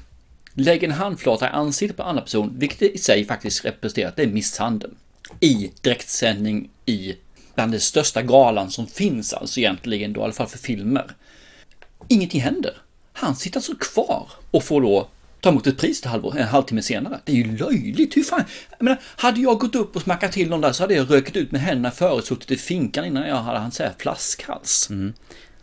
[0.54, 4.16] lägger en handflata i ansiktet på en annan person, vilket i sig faktiskt representerar att
[4.16, 4.90] det är misshandel.
[5.40, 7.14] I direktsändning i
[7.54, 11.14] bland den största galan som finns alltså egentligen då, i alla fall för filmer.
[12.08, 12.76] Ingenting händer.
[13.12, 15.08] Han sitter alltså kvar och får då
[15.40, 17.20] ta emot ett pris ett halvår, en halvtimme senare.
[17.24, 18.16] Det är ju löjligt.
[18.16, 18.44] Hur fan?
[18.78, 21.36] Jag menar, hade jag gått upp och smackat till någon där så hade jag rökt
[21.36, 24.90] ut med händerna före, suttit i finkan innan jag hade hans flaskhals.
[24.90, 25.12] Mm.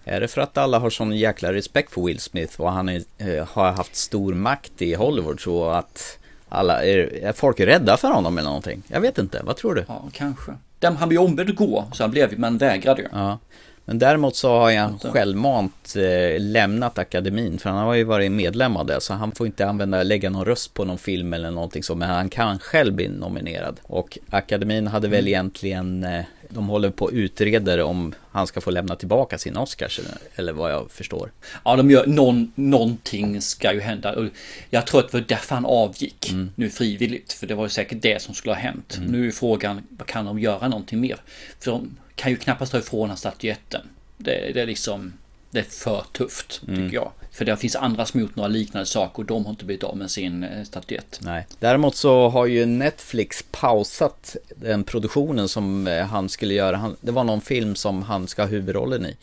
[0.06, 3.04] Är det för att alla har sån jäkla respekt för Will Smith och han är,
[3.18, 6.18] äh, har haft stor makt i Hollywood så att
[6.50, 8.84] alla är, är folk rädda för honom eller någonting?
[8.88, 9.86] Jag vet inte, vad tror du?
[9.88, 10.52] Ja, kanske
[10.94, 13.08] han blev ombedd att gå, så han blev, men vägrade ju.
[13.12, 13.40] Ja.
[13.88, 18.78] Men däremot så har han självmant eh, lämnat akademin, för han har ju varit medlem
[18.78, 21.84] av det, så han får inte använda, lägga någon röst på någon film eller någonting
[21.84, 23.80] så, men han kan själv bli nominerad.
[23.84, 25.28] Och akademin hade väl mm.
[25.28, 30.00] egentligen, eh, de håller på och utreder om han ska få lämna tillbaka sin Oscars,
[30.36, 31.32] eller vad jag förstår.
[31.66, 34.30] Ja, de gör, någon, någonting ska ju hända.
[34.70, 36.52] Jag tror att det var därför han avgick mm.
[36.56, 38.98] nu frivilligt, för det var ju säkert det som skulle ha hänt.
[38.98, 39.12] Mm.
[39.12, 41.18] Nu är frågan, kan de göra någonting mer?
[41.60, 43.82] För de kan ju knappast ta ifrån honom statyetten.
[44.18, 45.14] Det, det är liksom,
[45.52, 46.84] det är för tufft, mm.
[46.84, 47.12] tycker jag.
[47.36, 49.98] För det finns andra som gjort några liknande saker och de har inte blivit av
[49.98, 51.20] med sin eh, statyett.
[51.22, 51.48] Nej.
[51.60, 56.78] Däremot så har ju Netflix pausat den produktionen som eh, han skulle göra.
[56.78, 59.18] Han, det var någon film som han ska ha huvudrollen i.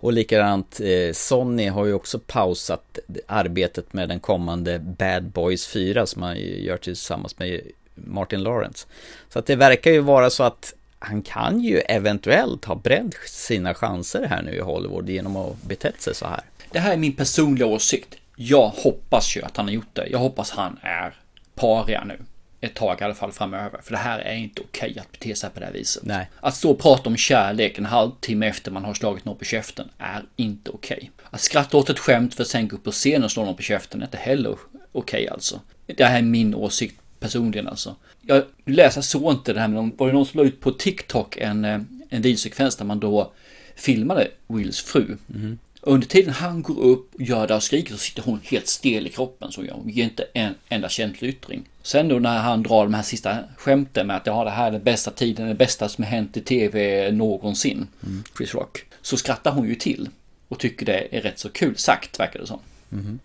[0.00, 6.06] Och likadant eh, Sony har ju också pausat arbetet med den kommande Bad Boys 4
[6.06, 7.60] som han gör tillsammans med
[7.94, 8.86] Martin Lawrence.
[9.28, 13.74] Så att det verkar ju vara så att han kan ju eventuellt ha bränt sina
[13.74, 16.40] chanser här nu i Hollywood genom att betett sig så här.
[16.72, 18.14] Det här är min personliga åsikt.
[18.36, 20.06] Jag hoppas ju att han har gjort det.
[20.06, 21.14] Jag hoppas han är
[21.54, 22.18] paria nu.
[22.60, 23.80] Ett tag i alla fall framöver.
[23.82, 26.02] För det här är inte okej att bete sig på det här viset.
[26.04, 26.30] Nej.
[26.40, 29.88] Att stå och prata om kärlek en halvtimme efter man har slagit någon på käften
[29.98, 31.10] är inte okej.
[31.30, 33.56] Att skratta åt ett skämt för att sen gå upp på scen och slå någon
[33.56, 34.56] på käften är inte heller
[34.92, 35.60] okej alltså.
[35.86, 37.96] Det här är min åsikt personligen alltså.
[38.22, 41.36] Jag läser så inte det här med, var det någon som la ut på TikTok
[41.36, 43.32] en, eh, en videosekvens där man då
[43.76, 45.16] filmade Wills fru.
[45.34, 45.58] Mm.
[45.80, 49.06] Under tiden han går upp och gör det och skriker så sitter hon helt stel
[49.06, 51.64] i kroppen så hon ger inte en enda känsloyttring.
[51.82, 54.70] Sen då när han drar de här sista skämten med att ja, det här är
[54.70, 58.24] den bästa tiden, det bästa som hänt i tv någonsin, Mm.
[58.36, 60.08] Chris Rock, så skrattar hon ju till
[60.48, 62.60] och tycker det är rätt så kul sagt verkar det som.
[62.88, 63.18] Mhm.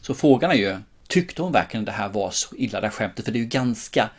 [0.00, 0.76] Så frågan är ju,
[1.08, 3.24] tyckte hon verkligen det här var så illa det här skämtet?
[3.24, 4.10] För det är ju ganska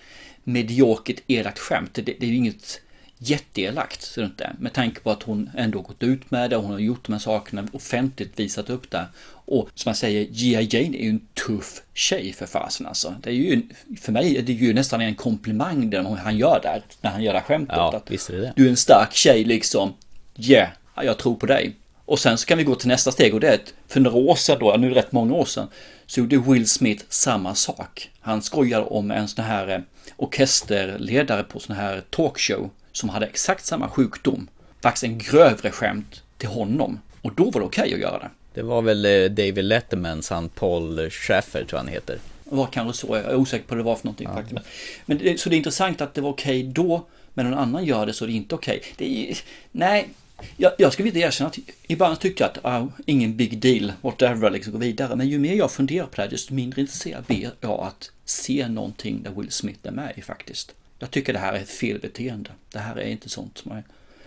[0.44, 1.94] mediokert elakt skämt.
[1.94, 2.82] Det, det är ju inget
[3.18, 4.56] jätteelakt, är inte.
[4.60, 7.20] Med tanke på att hon ändå gått ut med det, hon har gjort de här
[7.20, 9.06] sakerna offentligt, visat upp det.
[9.30, 10.68] Och som man säger, G.I.
[10.72, 13.16] Jane är ju en tuff tjej för fasen alltså.
[13.24, 13.62] Det är ju,
[14.02, 17.34] för mig är det ju nästan en komplimang det han gör där, när han gör
[17.34, 17.78] det här skämtet.
[17.78, 18.54] Ja, att visst är det.
[18.56, 19.94] Du är en stark tjej liksom.
[20.38, 21.76] Yeah, jag tror på dig.
[22.06, 24.18] Och sen så kan vi gå till nästa steg och det är att för några
[24.18, 25.68] år sedan då, nu är det rätt många år sedan,
[26.08, 28.10] så gjorde Will Smith samma sak.
[28.20, 29.80] Han skojade om en sån här eh,
[30.16, 34.48] orkesterledare på sån här talkshow som hade exakt samma sjukdom.
[34.82, 37.00] Faktiskt en grövre skämt till honom.
[37.22, 38.30] Och då var det okej att göra det.
[38.54, 42.18] Det var väl eh, David Lettermans, han Paul Schaffer tror jag han heter.
[42.44, 44.62] Det var kanske så, jag är osäker på vad det var för någonting faktiskt.
[45.06, 48.06] Men det, så det är intressant att det var okej då, men någon annan gör
[48.06, 48.82] det så är det inte okej.
[48.98, 49.38] Är,
[49.72, 50.10] nej,
[50.58, 53.94] jag, jag ska vilja erkänna att i början tyckte jag att uh, ingen big deal,
[54.02, 55.16] whatever, liksom gå vidare.
[55.16, 58.68] Men ju mer jag funderar på det här, desto mindre intresserad blir jag att se
[58.68, 60.74] någonting där Will Smith är med i faktiskt.
[61.00, 62.50] Jag tycker det här är ett felbeteende.
[62.72, 63.84] Det här är inte sånt som är...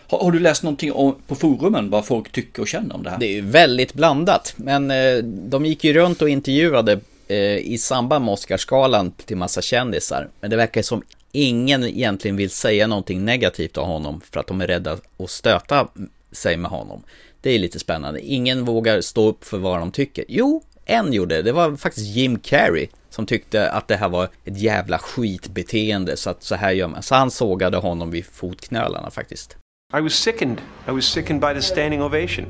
[0.07, 3.11] Har, har du läst någonting om, på forumen vad folk tycker och känner om det
[3.11, 3.18] här?
[3.18, 7.79] Det är ju väldigt blandat, men eh, de gick ju runt och intervjuade eh, i
[7.79, 10.29] samband med Oscarsgalan till massa kändisar.
[10.40, 14.61] Men det verkar som ingen egentligen vill säga någonting negativt om honom för att de
[14.61, 15.88] är rädda att stöta
[16.33, 17.03] sig med honom.
[17.40, 18.21] Det är lite spännande.
[18.21, 20.25] Ingen vågar stå upp för vad de tycker.
[20.29, 21.43] Jo, en gjorde det.
[21.43, 26.31] Det var faktiskt Jim Carrey som tyckte att det här var ett jävla skitbeteende så
[26.31, 27.03] att så här gör man.
[27.03, 29.57] Så han sågade honom vid fotknölarna faktiskt.
[29.99, 30.61] I was sickened.
[30.88, 32.47] I was sickened by the standing ovation.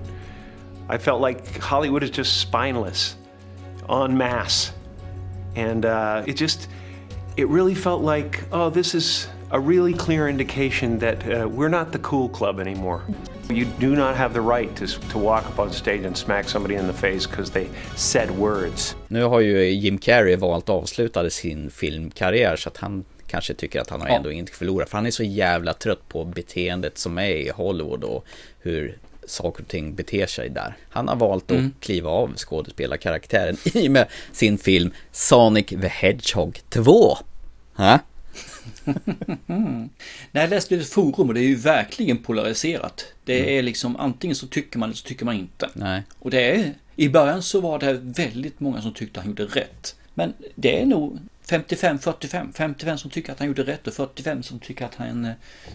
[0.95, 3.17] I felt like Hollywood is just spineless,
[3.89, 4.73] en masse.
[5.57, 6.69] And uh, it just,
[7.41, 11.93] it really felt like, oh, this is a really clear indication that uh, we're not
[11.93, 13.01] the cool club anymore.
[13.51, 16.75] You do not have the right to, to walk up on stage and smack somebody
[16.75, 18.97] in the face because they said words.
[19.09, 23.81] Nu har ju Jim Carrey valt att avsluta sin filmkarriär så att han kanske tycker
[23.81, 24.15] att han har Ja.
[24.15, 24.89] ändå inte förlorat.
[24.89, 28.25] För han är så jävla trött på beteendet som är i Hollywood och
[28.61, 30.77] hur saker och ting beter sig där.
[30.91, 31.73] Han har valt att Mm.
[31.81, 37.17] kliva av skådespelarkaraktären i och med sin film Sonic the Hedgehog 2.
[39.47, 43.05] När jag läste lite forum och det är ju verkligen polariserat.
[43.25, 45.71] Det är liksom antingen så tycker man eller så tycker man inte.
[45.75, 46.03] Nej.
[46.19, 49.97] Och det är, i början så var det väldigt många som tyckte han gjorde rätt.
[50.15, 52.53] Men det är nog 55-45.
[52.55, 55.33] 55 som tycker att han gjorde rätt och 45 som tycker att han eh,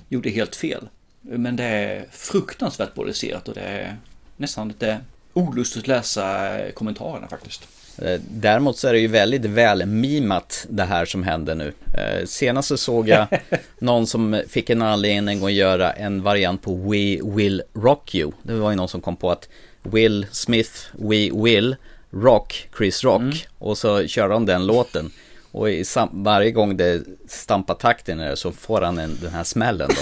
[0.10, 0.90] gjorde helt fel.
[1.22, 3.98] Men det är fruktansvärt polariserat och det är
[4.38, 5.00] nästan lite
[5.34, 7.68] olustigt att läsa eh, kommentarerna faktiskt.
[8.02, 11.74] Eh, Däremot så är det ju väldigt väl mimat det här som händer nu.
[11.94, 13.28] Eh, Senast så såg jag
[13.80, 18.32] någon som fick en anledning att göra en variant på We Will Rock You.
[18.44, 19.50] Det var ju någon som kom på att
[19.84, 21.76] Will Smith, We Will
[22.12, 23.48] Rock Chris Rock.
[23.58, 25.12] Och så kör de den låten.
[25.52, 25.68] Och
[26.12, 30.02] varje gång det stampar takten det så får han en, den här smällen då.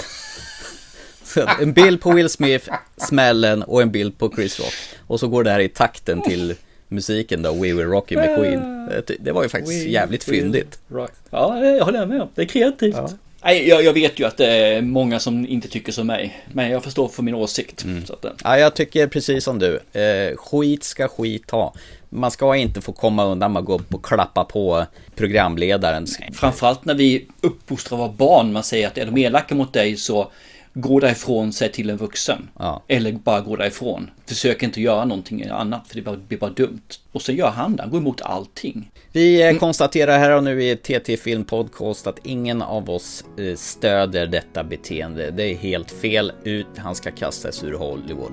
[1.24, 4.74] Så en bild på Will Smith, smällen och en bild på Chris Rock.
[5.06, 6.54] Och så går det här i takten till
[6.94, 8.86] musiken då, We Will Rock You med Queen.
[9.06, 10.78] Det- Det var ju faktiskt We jävligt fyndigt.
[10.88, 11.10] rock.
[11.30, 12.28] Ja, jag håller med om.
[12.34, 12.96] Det är kreativt.
[13.44, 16.44] Nej, jag, jag vet ju att det är många som inte tycker som mig.
[16.52, 17.84] Men jag förstår för min åsikt.
[18.06, 19.80] Så att, Ja, jag tycker precis som du.
[20.00, 21.74] Eh, skit ska skit ha.
[22.08, 26.06] Man ska inte få komma undan med att gå upp och klappa på programledaren.
[26.32, 28.52] Framförallt när vi uppfostrar våra barn.
[28.52, 30.30] Man säger att är de elaka mot dig så
[30.74, 32.48] gå därifrån, säg till en vuxen.
[32.58, 32.82] Ja.
[32.88, 34.10] Eller bara gå därifrån.
[34.26, 36.80] Försök inte göra någonting annat för det bara- blir bara dumt.
[37.12, 38.90] Och sen gör han det, han går emot allting.
[39.12, 43.56] Vi eh, konstaterar här och nu i TT Film Podcast att ingen av oss eh,
[43.56, 45.30] stöder detta beteende.
[45.30, 46.66] Det är helt fel ut.
[46.76, 48.32] Han ska kastas ur Hollywood.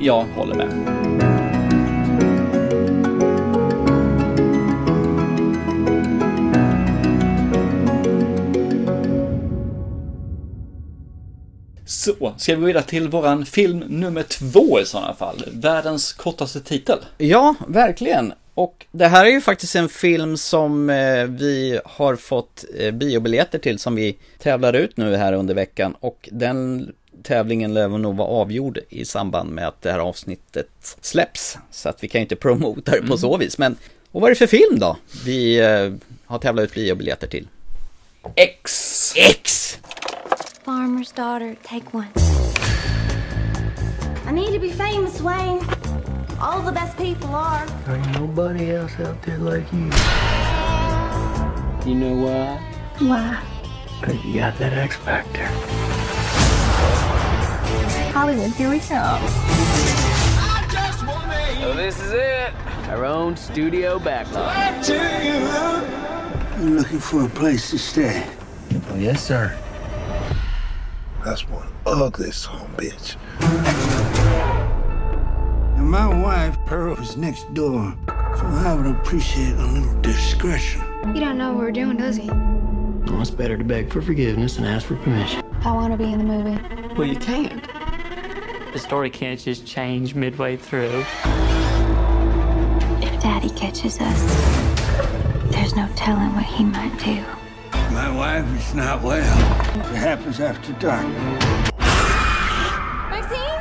[0.00, 1.39] Jag håller med.
[12.00, 15.44] Så, ska vi gå vidare till våran film nummer två i sådana fall.
[15.52, 16.98] Världens kortaste titel.
[17.18, 18.32] Ja, verkligen.
[18.54, 23.58] Och det här är ju faktiskt en film som eh, vi har fått eh, biobiljetter
[23.58, 25.94] till som vi tävlar ut nu här under veckan.
[26.00, 26.92] Och den
[27.22, 31.58] tävlingen lär nog vara avgjord i samband med att det här avsnittet släpps.
[31.70, 33.18] Så att vi kan ju inte promota det på Mm.
[33.18, 33.58] så vis.
[33.58, 33.76] Men,
[34.12, 35.92] och vad är det för film då vi eh,
[36.26, 37.48] har tävlat ut biobiljetter till?
[38.34, 39.12] X.
[39.16, 39.78] X!
[40.62, 42.10] Farmer's daughter, take one.
[44.26, 45.64] I need to be famous, Wayne.
[46.38, 47.66] All the best people are.
[47.86, 49.90] There ain't nobody else out there like you.
[51.90, 52.58] You know why?
[52.98, 53.42] Why?
[54.00, 55.46] Because you got that X Factor.
[58.12, 59.26] Hollywood, here we come.
[61.60, 62.52] So this is it.
[62.90, 64.86] Our own studio backlot.
[66.58, 68.26] You're looking for a place to stay.
[68.90, 69.56] Oh, yes, sir.
[71.24, 73.16] That's one ugly son bitch.
[75.76, 77.94] And my wife, Pearl, is next door.
[78.08, 80.80] So I would appreciate a little discretion.
[81.12, 82.28] He don't know what we're doing, does he?
[82.28, 85.42] Well, it's better to beg for forgiveness than ask for permission.
[85.62, 86.58] I want to be in the movie.
[86.94, 87.62] Well, you can't.
[88.72, 91.04] The story can't just change midway through.
[93.02, 94.22] If Daddy catches us,
[95.50, 97.24] there's no telling what he might do.
[98.00, 99.38] My wife is not well.
[99.76, 101.06] It happens after dark.
[103.10, 103.60] Maxine?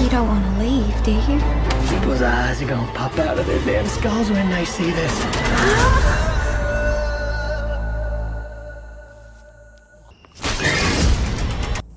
[0.00, 1.40] You don't want to leave, do you?
[1.88, 5.12] People's eyes are gonna pop out of their damn skulls when they see this.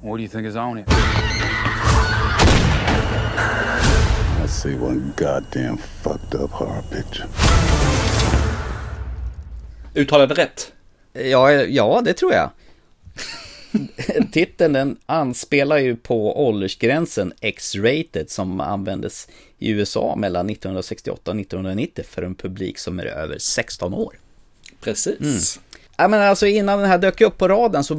[0.01, 0.87] What do you think is on it?
[4.64, 7.28] See one goddamn fucked up horror picture.
[9.95, 10.72] Uttalade rätt?
[11.14, 12.49] Ja, ja, det tror jag.
[14.32, 19.28] Titeln den anspelar ju på åldersgränsen X-rated som användes
[19.59, 24.20] i USA mellan 1968 och 1990 för en publik som är över 16 år.
[24.82, 25.20] Precis.
[25.20, 25.39] Mm.
[25.97, 27.95] Ja, men alltså innan den här dök upp på raden så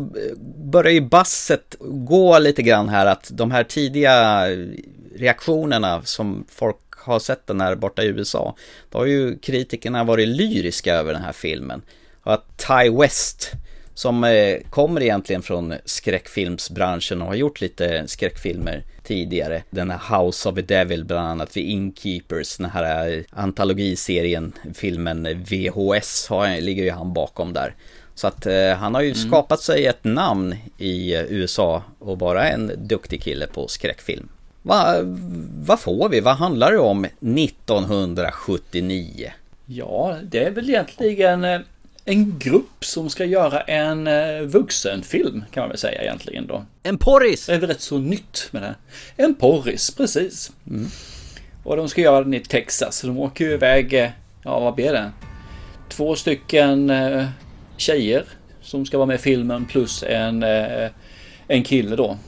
[0.73, 4.47] börjar ju basset gå lite grann här att de här tidiga
[5.17, 8.57] reaktionerna som folk har sett den här borta i USA,
[8.91, 11.83] då har ju kritikerna varit lyriska över den här filmen.
[12.23, 13.53] Och att Ty West,
[13.95, 19.63] som eh, kommer egentligen från skräckfilmsbranschen och har gjort lite skräckfilmer tidigare.
[19.71, 25.45] Den här House of the Devil bland annat, vid Innkeepers, den här eh, antologiserien, filmen
[25.45, 27.75] VHS, har, ligger ju han bakom där.
[28.15, 29.29] Så att eh, han har ju mm.
[29.29, 34.29] skapat sig ett namn i USA och bara en duktig kille på skräckfilm.
[34.67, 35.05] Vad
[35.67, 36.21] va får vi?
[36.21, 39.33] Vad handlar det om 1979?
[39.67, 41.61] Ja, det är väl egentligen eh,
[42.05, 46.65] en grupp som ska göra en eh, vuxenfilm kan man väl säga egentligen då.
[46.83, 47.47] En porris!
[47.47, 48.75] Det är väl rätt så nytt med det.
[49.17, 50.53] En porris, precis.
[50.67, 50.87] Mm.
[51.65, 52.97] Och de ska göra den i Texas.
[52.97, 54.11] Så de åker ju iväg, eh,
[54.43, 55.11] ja vad blir det?
[55.89, 56.93] Två stycken
[57.77, 58.25] tjejer
[58.63, 60.43] som ska vara med i filmen plus en,
[61.49, 62.19] en kille då.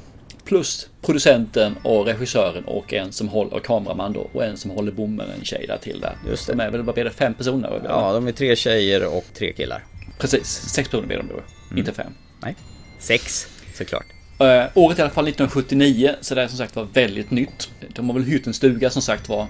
[0.44, 5.26] Plus producenten och regissören och en som håller kameraman då och en som håller bommen,
[5.38, 6.16] en tjej där till där.
[6.28, 6.52] Just det.
[6.52, 7.68] De är väl, det, fem personer?
[7.68, 7.88] Eller?
[7.88, 9.84] Ja, de är tre tjejer och tre killar.
[10.18, 11.34] Precis, sex personer blir de då.
[11.34, 11.78] Mm.
[11.78, 12.12] Inte fem.
[12.42, 12.56] Nej,
[12.98, 14.06] sex såklart.
[14.40, 17.70] Uh, året i alla fall 1979, så det är som sagt var väldigt nytt.
[17.88, 19.46] De har väl hyrt en stuga som sagt var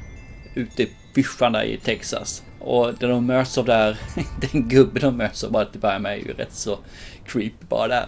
[0.55, 2.43] ute i vischarna i Texas.
[2.61, 3.99] Och det de möts av där,
[4.53, 6.79] den gubben de möts av bara till börja med är ju rätt så
[7.27, 8.07] creepy bara där.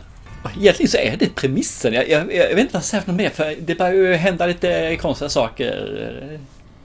[0.61, 1.93] Egentligen så är det premissen.
[1.93, 4.15] Jag, jag, jag vet inte vad jag säga för något mer för det börjar ju
[4.15, 6.41] hända lite konstiga saker eh,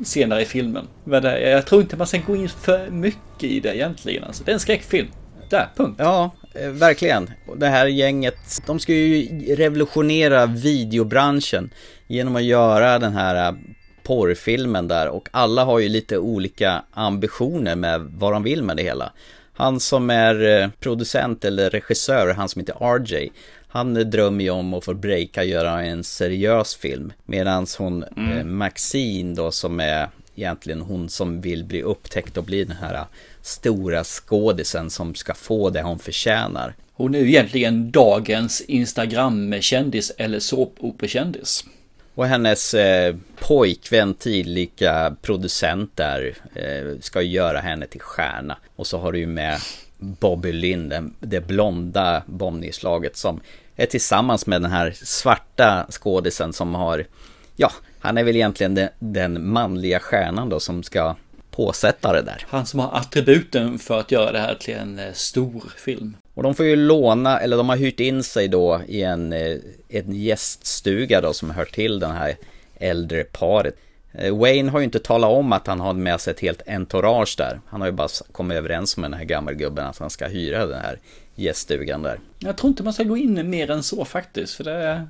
[0.06, 0.88] senare i filmen.
[1.04, 4.24] Men eh, jag tror inte man ska gå in för mycket i det egentligen.
[4.24, 5.08] Alltså, det är en skräckfilm.
[5.49, 5.95] Där, punkt.
[5.99, 7.32] Ja, eh, verkligen.
[7.58, 11.70] Det här gänget, de ska ju revolutionera videobranschen
[12.08, 13.56] genom att göra den här
[14.04, 18.84] porrfilmen där och alla har ju lite olika ambitioner med vad de vill med det
[18.84, 19.12] hela.
[19.54, 23.32] Han som är producent eller regissör, han som heter RJ,
[23.68, 27.14] han drömmer ju om att få breaka göra en seriös film.
[27.26, 28.58] Medan hon, mm.
[28.58, 33.06] Maxine då, som är egentligen hon som vill bli upptäckt och bli den här
[33.41, 36.74] stora skådisen som ska få det hon förtjänar.
[36.93, 41.66] Hon är ju egentligen dagens Instagram-kändis eller såpoperakändis.
[42.16, 48.57] Och hennes eh, pojkvän, tillika producent där, eh, ska göra henne till stjärna.
[48.76, 49.59] Och så har du ju med
[49.97, 53.39] Bobby Lynn, det blonda bombnedslaget som
[53.76, 57.05] är tillsammans med den här svarta skådisen som har,
[57.55, 61.16] ja, han är väl egentligen den, den manliga stjärnan då som ska
[61.51, 62.45] påsätta det där.
[62.49, 66.18] Han som har attributen för att göra det här till en eh, stor film.
[66.34, 69.57] Och de får ju låna, eller de har hyrt in sig då i en, eh,
[69.89, 72.36] en gäststuga då som hör till den här
[72.75, 73.75] äldre paret.
[74.11, 77.36] Eh, Wayne har ju inte talat om att han har med sig ett helt entourage
[77.38, 77.59] där.
[77.67, 80.79] Han har ju bara kommit överens med den här gammelgubben att han ska hyra den
[80.79, 80.99] här
[81.36, 82.19] gäststugan där.
[82.39, 85.07] Jag tror inte man ska gå in mer än så faktiskt, för det...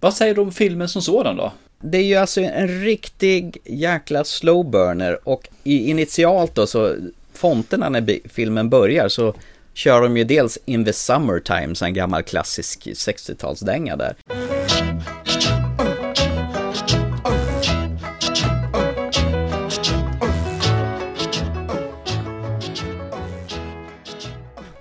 [0.00, 1.52] Vad säger du om filmen som sådan då?
[1.80, 6.94] Det är ju alltså en riktig jäkla slow burner och initialt då så
[7.32, 9.34] fonterna när filmen börjar så
[9.80, 14.16] kör de ju dels In the Summertime, en gammal klassisk 60-talsdänga där.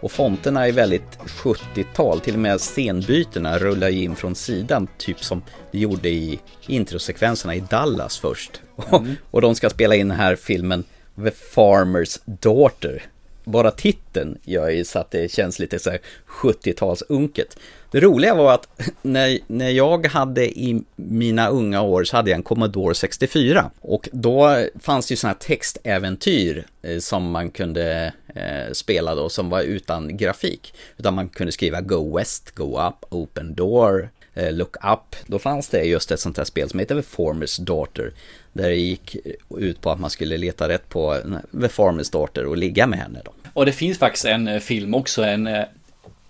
[0.01, 5.41] Och fonterna är väldigt 70-tal, till och med scenbytena rullar in från sidan, typ som
[5.71, 8.61] det gjorde i introsekvenserna i Dallas först.
[8.91, 9.15] Mm.
[9.31, 10.83] och de ska spela in den här filmen
[11.15, 13.03] The Farmer's Daughter.
[13.49, 17.57] Bara titeln gör ju så att det känns lite så här 70-talsunket.
[17.91, 18.67] Det roliga var att
[19.01, 24.09] när, när jag hade i mina unga år så hade jag en Commodore 64 och
[24.11, 29.49] då fanns det ju sådana här textäventyr eh, som man kunde eh, spela då som
[29.49, 30.73] var utan grafik.
[30.97, 35.15] Utan man kunde skriva Go West, Go Up, Open Door, eh, Look Up.
[35.27, 38.13] Då fanns det just ett sånt här spel som heter The Farmer's Daughter.
[38.53, 39.17] Där det gick
[39.57, 41.21] ut på att man skulle leta rätt på eh,
[41.61, 43.31] The Farmer's Daughter och ligga med henne då.
[43.59, 45.63] Och det finns faktiskt en eh, film också, en, eh,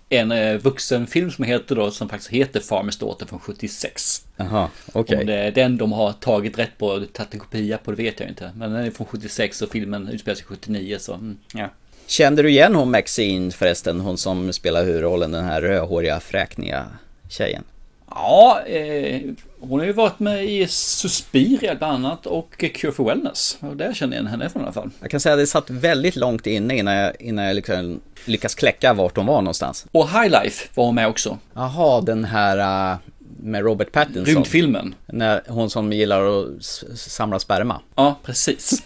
[0.08, 4.26] en eh, vuxenfilm som heter då, som faktiskt heter Farmers Daughter från 76.
[4.36, 5.00] Jaha, okej.
[5.00, 5.20] Okay.
[5.20, 8.20] Om det är den de har tagit rätt på, tagit en kopia på, det vet
[8.20, 8.52] jag inte.
[8.56, 11.68] Men den är från 76 och filmen utspelar sig 79, så mm, ja.
[12.06, 16.86] Kände du igen hon Maxine förresten, hon som spelar huvudrollen, den här rödhåriga fräkniga
[17.28, 17.64] tjejen?
[18.06, 19.20] Ja, eh,
[19.60, 23.58] hon har ju varit med i Suspiria bland annat och Cure for Wellness.
[23.60, 24.90] Och där känner jag henne från i alla fall.
[25.00, 28.54] Jag kan säga att det satt väldigt långt inne innan jag, innan jag liksom lyckas
[28.54, 29.86] kläcka vart hon var någonstans.
[29.92, 31.38] Och High Life var hon med också.
[31.54, 32.98] Jaha, den här uh,
[33.42, 34.24] med Robert Pattinson.
[34.24, 34.94] Rymdfilmen.
[35.06, 37.80] När, hon som gillar att samla sperma.
[37.94, 38.82] Ja, precis.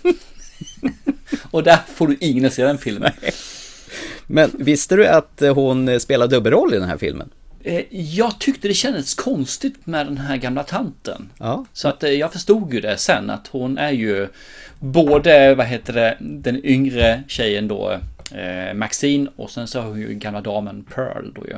[1.50, 3.12] och där får du ingen se den filmen.
[4.26, 7.30] Men visste du att hon spelar dubbelroll i den här filmen?
[7.64, 11.30] Eh, jag tyckte det kändes konstigt med den här gamla tanten.
[11.38, 11.64] Ja.
[11.72, 14.28] Så att eh, jag förstod ju det sen att hon är ju
[14.78, 17.98] både, vad heter det, den yngre tjejen då,
[18.34, 21.56] eh, Maxine och sen så har hon ju gamla damen Pearl då ju.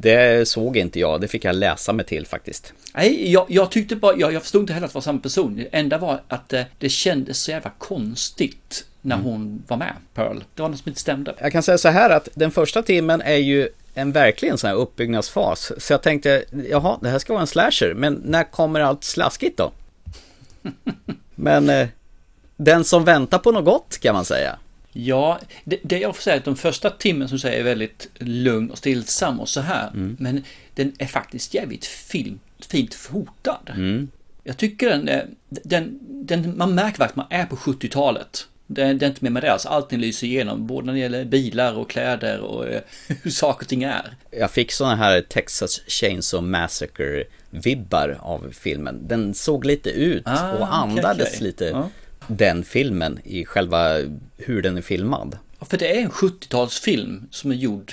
[0.00, 2.72] Det såg inte jag, det fick jag läsa mig till faktiskt.
[2.94, 5.56] Nej, jag, jag tyckte bara, jag, jag förstod inte heller att det var samma person.
[5.56, 9.26] Det enda var att det, det kändes så jävla konstigt när mm.
[9.26, 10.38] hon var med, Pearl.
[10.54, 11.34] Det var något som inte stämde.
[11.38, 14.76] Jag kan säga så här att den första timmen är ju en verkligen sån här
[14.76, 15.72] uppbyggnadsfas.
[15.78, 19.56] Så jag tänkte, jaha, det här ska vara en slasher, men när kommer allt slaskigt
[19.56, 19.72] då?
[21.34, 21.88] men eh,
[22.56, 24.58] den som väntar på något gott kan man säga.
[24.92, 28.08] Ja, det, det jag får säga är att de första timmen som säger är väldigt
[28.18, 29.88] lugn och stillsam och så här.
[29.88, 30.16] Mm.
[30.18, 30.44] Men
[30.74, 33.70] den är faktiskt jävligt film, fint fotad.
[33.74, 34.08] Mm.
[34.44, 35.10] Jag tycker den,
[35.48, 38.46] den, den, man märker att man är på 70-talet.
[38.66, 41.74] Det, är inte mer med det, alltså allting lyser igenom, både när det gäller bilar
[41.74, 42.82] och kläder och eh,
[43.22, 44.16] hur saker och ting är.
[44.30, 49.08] Jag fick sådana här Texas Chainsaw Massacre-vibbar av filmen.
[49.08, 51.46] Den såg lite ut ah, och andades okay, okay.
[51.46, 51.88] lite ah.
[52.26, 53.96] den filmen i själva
[54.36, 55.38] hur den är filmad.
[55.58, 57.92] Ja, för det är en 70-talsfilm som är gjord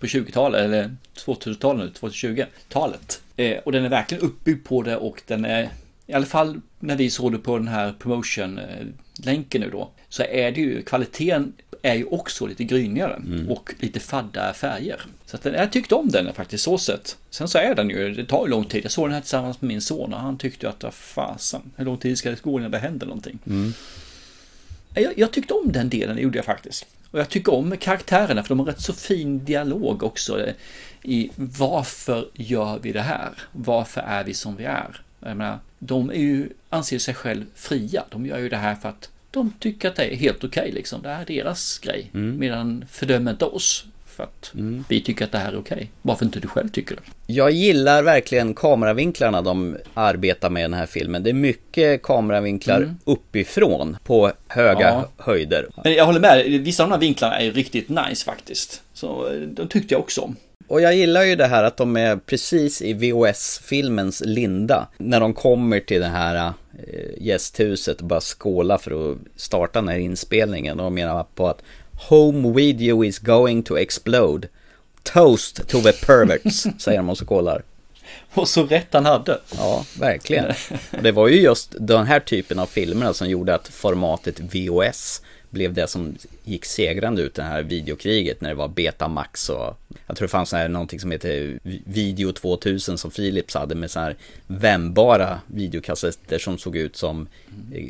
[0.00, 0.96] på 20-talet, eller
[1.26, 3.20] 2000-talet nu, 2020-talet.
[3.36, 5.70] Eh, och den är verkligen uppbyggd på det och den är,
[6.06, 10.52] i alla fall när vi såg det på den här promotion-länken nu då, så är
[10.52, 11.52] det ju, kvaliteten
[11.82, 13.48] är ju också lite grynigare mm.
[13.50, 15.00] och lite fadda färger.
[15.26, 17.16] Så att jag tyckte om den faktiskt så sett.
[17.30, 18.84] Sen så är den ju, det tar ju lång tid.
[18.84, 21.98] Jag såg den här tillsammans med min son och han tyckte att, fasen, hur lång
[21.98, 23.38] tid ska det gå innan det händer någonting?
[23.46, 23.72] Mm.
[24.94, 26.86] Jag, jag, tyckte om den delen, det gjorde jag faktiskt.
[27.10, 30.46] Och jag tycker om karaktärerna för de har rätt så fin dialog också
[31.02, 33.30] i varför gör vi det här?
[33.52, 35.00] Varför är vi som vi är?
[35.20, 38.04] Jag menar, de är ju, anser sig själv fria.
[38.10, 40.72] De gör ju det här för att de tycker att det är helt okej okay,
[40.72, 41.02] liksom.
[41.02, 42.10] Det är deras grej.
[42.14, 42.38] Mm.
[42.38, 43.84] Medan fördömer inte oss
[44.18, 44.84] för att mm.
[44.88, 45.76] vi tycker att det här är okej.
[45.76, 45.86] Okay.
[46.02, 47.02] Varför inte du själv tycker det?
[47.32, 51.22] Jag gillar verkligen kameravinklarna de arbetar med i den här filmen.
[51.22, 52.96] Det är mycket kameravinklar mm.
[53.04, 55.08] uppifrån på höga ja.
[55.16, 55.68] höjder.
[55.84, 58.82] Men jag håller med, vissa av de här vinklarna är riktigt nice faktiskt.
[58.92, 60.36] Så de tyckte jag också om.
[60.68, 64.88] Och jag gillar ju det här att de är precis i VOS-filmens linda.
[64.98, 66.52] När de kommer till det här äh,
[67.18, 70.80] gästhuset och bara skåla för att starta den här inspelningen.
[70.80, 71.62] Och de menar på att
[72.08, 74.48] Home video is going to explode.
[75.02, 77.62] Toast to the perverts, säger de och så kollar.
[78.34, 79.40] Och så rätt han hade.
[79.56, 80.44] Ja, verkligen.
[80.90, 85.22] Och det var ju just den här typen av filmer som gjorde att formatet VOS
[85.50, 89.76] blev det som gick segrande ut det här videokriget när det var Betamax och
[90.06, 94.00] jag tror det fanns här någonting som heter Video 2000 som Philips hade med så
[94.00, 97.28] här vändbara videokassetter som såg ut som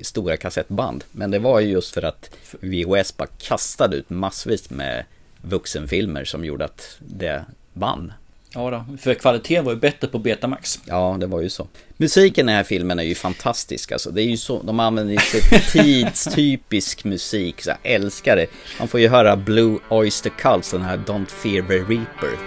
[0.03, 1.05] stora kassettband.
[1.13, 2.31] Men det var ju just för att
[2.61, 5.05] VHS bara kastade ut massvis med
[5.43, 8.13] vuxenfilmer som gjorde att det vann.
[8.55, 10.80] Ja då, för kvaliteten var ju bättre på Betamax.
[10.84, 11.66] Ja, det var ju så.
[11.96, 14.11] Musiken i den här filmen är ju fantastisk alltså.
[14.11, 15.18] Det är ju så, de använder ju
[15.72, 18.46] tidstypisk musik, så jag älskar det.
[18.78, 22.38] Man får ju höra Blue Oyster Cult, den här Don't Fear the Reaper.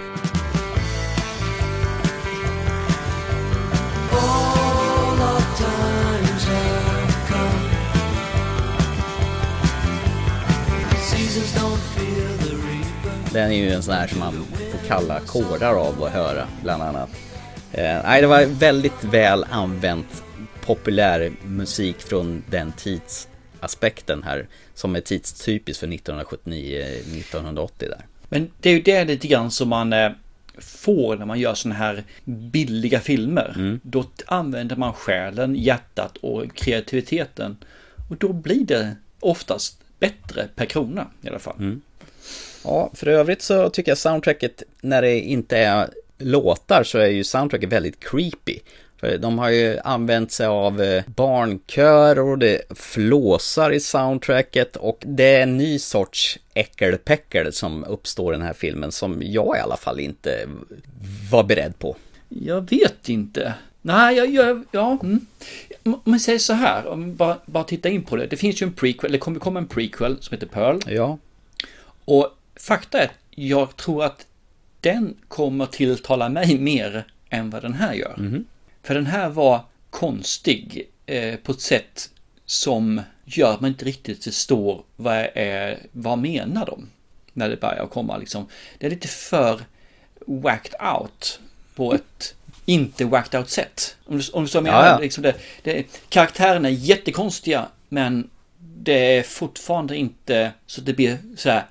[13.32, 14.46] Den är ju en sån här som man
[14.92, 17.10] kalla kårar av att höra, bland annat.
[17.72, 20.22] Eh, nej, det var väldigt väl använt
[20.60, 24.46] populär musik från den tidsaspekten här.
[24.74, 28.06] Som är tidstypisk för 1979-1980 där.
[28.28, 30.10] Men det är ju det lite grann som man eh,
[30.58, 33.52] får när man gör sådana här billiga filmer.
[33.56, 33.80] Mm.
[33.82, 37.56] Då använder man själen, hjärtat och kreativiteten.
[38.10, 41.56] Och då blir det oftast bättre per krona i alla fall.
[41.58, 41.80] Mm.
[42.64, 47.24] Ja, för övrigt så tycker jag soundtracket, när det inte är låtar så är ju
[47.24, 48.58] soundtracket väldigt creepy.
[49.00, 54.98] För de har ju använt sig av eh, barnkör och det flåsar i soundtracket och
[55.06, 59.60] det är en ny sorts äckelpäckel som uppstår i den här filmen som jag i
[59.60, 60.48] alla fall inte
[61.30, 61.96] var beredd på.
[62.28, 63.54] Jag vet inte.
[63.82, 64.98] Nej, jag, jag, ja.
[65.02, 65.26] Mm.
[66.04, 68.26] Man säger så här, om bara, bara titta in på det.
[68.26, 70.78] Det finns ju en prequel, det kommer komma en prequel som heter Pearl.
[70.86, 71.18] Ja.
[72.04, 74.26] Och fakta är att jag tror att
[74.80, 78.14] den kommer tilltala mig mer än vad den här gör.
[78.18, 78.44] Mhm.
[78.82, 82.10] För den här var konstig eh, på ett sätt
[82.46, 86.88] som gör att man inte riktigt förstår vad, är, vad menar de?
[87.32, 88.46] När det börjar komma liksom.
[88.78, 89.60] Det är lite för
[90.26, 91.40] whacked out
[91.74, 92.34] på ett
[92.66, 93.96] inte whacked out sätt.
[94.04, 94.98] Om du, om du så menar, Ja, ja.
[94.98, 101.18] Liksom det, det, karaktärerna är jättekonstiga men det är fortfarande inte så att det blir
[101.36, 101.66] så här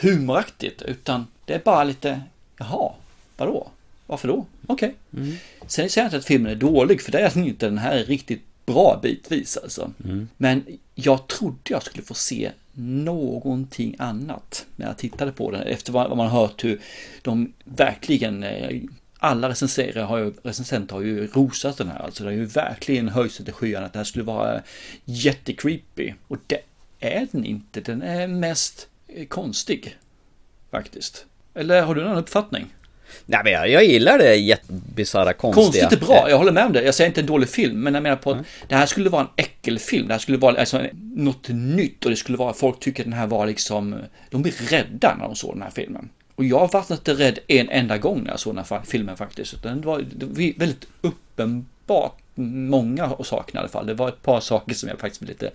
[0.00, 2.20] humoraktigt utan det är bara lite,
[2.58, 2.92] jaha,
[3.36, 3.68] vadå?
[4.06, 4.46] Varför då?
[4.66, 4.94] Okej.
[5.16, 5.36] Mm.
[5.66, 7.66] Sen säger jag inte att filmen är dålig, för det är den inte.
[7.66, 9.92] Den här är riktigt bra bitvis alltså.
[10.04, 10.28] Mm.
[10.36, 15.62] Men jag trodde jag skulle få se någonting annat när jag tittade på den.
[15.62, 16.80] Efter vad man har hört hur
[17.22, 18.80] de verkligen, eh,
[19.18, 21.98] alla recensenter har ju, recensenter har ju rosat den här.
[21.98, 24.62] Alltså det har ju verkligen höjt sig till skyarna att det här skulle vara
[25.04, 26.12] jättecreepy.
[26.28, 26.60] Och det
[27.00, 27.80] är den inte.
[27.80, 28.88] Den är mest
[29.28, 29.96] konstig.
[30.70, 31.26] Faktiskt.
[31.54, 32.66] Eller har du annan uppfattning?
[33.26, 35.64] Nej men jag, jag gillar det jättebisarra konstiga.
[35.64, 36.82] Konstigt är bra, jag håller med om det.
[36.82, 39.22] Jag säger inte en dålig film, men jag menar på att det här skulle vara
[39.22, 40.08] en äckelfilm.
[40.08, 43.12] Det här skulle vara alltså, något nytt och det skulle vara, folk tycker att den
[43.12, 43.96] här var liksom,
[44.30, 46.08] de blir rädda när de såg den här filmen.
[46.34, 49.54] Och jag var inte rädd en enda gång när jag såg den här filmen faktiskt.
[49.54, 53.86] Utan det var, det var väldigt uppenbart många av sakerna i alla fall.
[53.86, 55.50] Det var ett par saker som jag faktiskt blev lite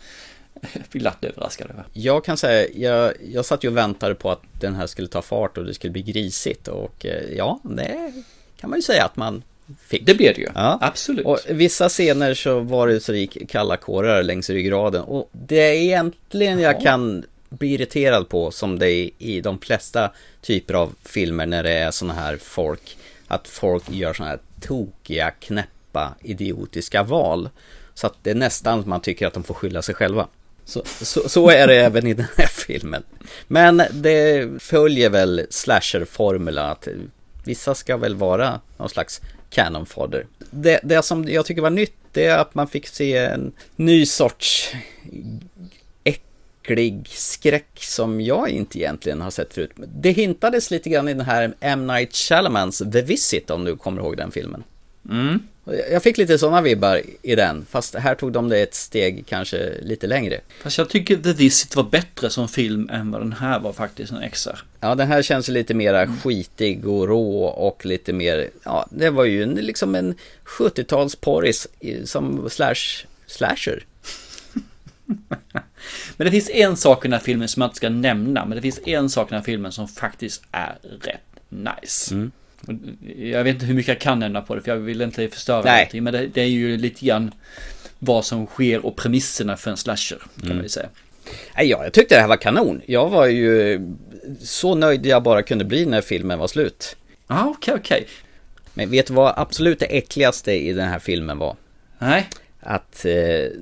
[0.91, 1.83] glatt överraskad över.
[1.93, 5.21] Jag kan säga, jag, jag satt ju och väntade på att den här skulle ta
[5.21, 8.13] fart och det skulle bli grisigt och eh, ja, det
[8.57, 9.43] kan man ju säga att man
[9.87, 10.05] fick.
[10.05, 10.77] Det blev det ju, Ja.
[10.81, 11.25] absolut.
[11.25, 15.59] Och vissa scener så var det så det gick kalla kårar längs ryggraden och det
[15.61, 20.95] är egentligen jag kan bli irriterad på som det är i de flesta typer av
[21.05, 22.97] filmer när det är såna här folk,
[23.27, 27.49] att folk gör såna här tokiga, knäppa, idiotiska val.
[27.93, 30.27] Så att det är nästan att man tycker att de får skylla sig själva.
[30.65, 33.03] Så, så, så är det även i den här filmen.
[33.47, 36.87] Men det följer väl slasher-formulan att
[37.45, 40.25] vissa ska väl vara någon slags canon fodder.
[40.51, 44.05] Det, det som jag tycker var nytt det är att man fick se en ny
[44.05, 44.73] sorts
[46.03, 49.71] äcklig skräck som jag inte egentligen har sett förut.
[49.75, 51.87] Det hintades lite grann i den här M.
[51.87, 54.63] Night Shyamalans The Visit om du kommer ihåg den filmen.
[55.09, 55.39] Mm.
[55.65, 59.73] Jag fick lite sådana vibbar i den, fast här tog de det ett steg kanske
[59.81, 60.41] lite längre.
[60.61, 64.11] Fast jag tycker The Visit var bättre som film än vad den här var faktiskt,
[64.11, 64.63] en XR.
[64.79, 69.25] Ja, den här känns lite mera skitig och rå och lite mer, ja, det var
[69.25, 71.67] ju en, liksom en 70-tals porris
[72.05, 73.85] som slash, slasher.
[76.17, 78.55] Men det finns en sak i den här filmen som jag inte ska nämna, men
[78.55, 82.13] det finns en sak i den här filmen som faktiskt är rätt nice.
[82.13, 82.31] Mm.
[83.17, 85.61] Jag vet inte hur mycket jag kan nämna på det, för jag vill inte förstöra
[85.63, 85.75] Nej.
[85.77, 87.31] någonting, men det, det är ju lite grann
[87.99, 90.57] vad som sker och premisserna för en slasher, kan Mm.
[90.57, 90.89] man säga.
[91.55, 92.81] Nej, ja, jag tyckte det här var kanon.
[92.85, 93.81] Jag var ju
[94.41, 96.95] så nöjd jag bara kunde bli när filmen var slut.
[97.27, 98.07] Ja, okej, okej.
[98.73, 101.55] Men vet du vad absolut det äckligaste i den här filmen var?
[101.99, 102.29] Nej.
[102.59, 103.13] Att eh,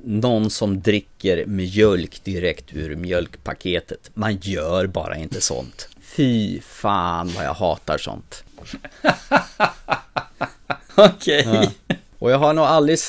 [0.04, 4.12] någon som dricker mjölk direkt ur mjölkpaketet.
[4.14, 5.89] Man gör bara inte sånt.
[6.02, 8.43] Fy fan vad jag hatar sånt.
[11.07, 11.70] Okej.
[11.88, 11.95] Ja.
[12.20, 12.99] Och jag har nog aldrig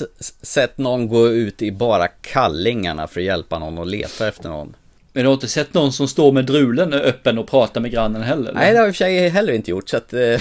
[0.43, 4.77] sett någon gå ut i bara kallingarna för att hjälpa någon och leta efter någon.
[5.13, 8.23] Men du har inte sett någon som står med drulen öppen och pratar med grannen
[8.23, 8.51] heller?
[8.51, 8.61] eller?
[8.61, 10.13] Nej, det har jag i och för sig heller inte gjort så att...
[10.13, 10.23] Eh,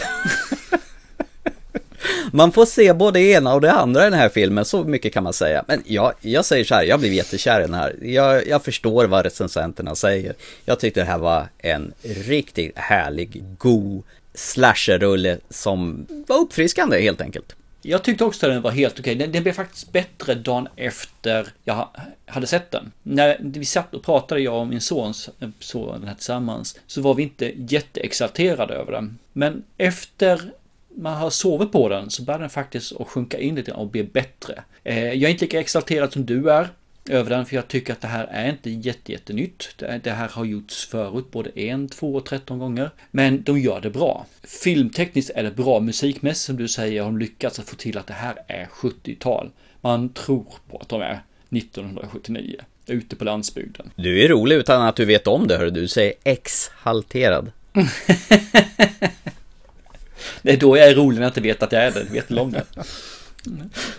[2.32, 5.14] Man får se både det ena och det andra i den här filmen, så mycket
[5.14, 5.66] kan man säga.
[5.68, 7.96] Men jag, jag säger så här, jag blev jättekär i den här.
[8.02, 10.34] Jag, jag förstår vad recensenterna säger.
[10.66, 14.04] Jag tyckte det här var en riktigt härlig, god
[14.34, 17.56] slasherrulle som var uppfriskande helt enkelt.
[17.82, 19.16] Jag tyckte också att den var helt okej.
[19.16, 21.88] Den, den blev faktiskt bättre dagen efter jag
[22.26, 22.92] hade sett den.
[23.04, 27.02] När vi satt och pratade, jag och min son, eh, så den här tillsammans, så
[27.02, 29.18] var vi inte jätteexalterade över den.
[29.34, 30.52] Men efter
[30.96, 34.04] man har sovit på den så börjar den faktiskt att sjunka in lite och bli
[34.04, 34.64] bättre.
[34.84, 36.70] Eh, jag är inte lika exalterad som du är
[37.10, 39.84] över den för jag tycker att det här är inte jätte, jättenytt.
[40.04, 42.90] Det här har gjorts förut både en, två och tretton gånger.
[43.12, 44.26] Men de gör det bra.
[44.44, 48.08] Filmtekniskt är det bra, musikmässigt som du säger har de lyckats att få till att
[48.08, 49.52] det här är 70-tal.
[49.82, 52.56] Man tror på att de är 1979
[52.88, 53.92] ute på landsbygden.
[53.96, 57.52] Du är rolig utan att du vet om det, hör du säger exhalterad.
[60.42, 62.32] det är då jag är rolig när jag inte vet att jag är det, vet
[62.32, 62.66] om det.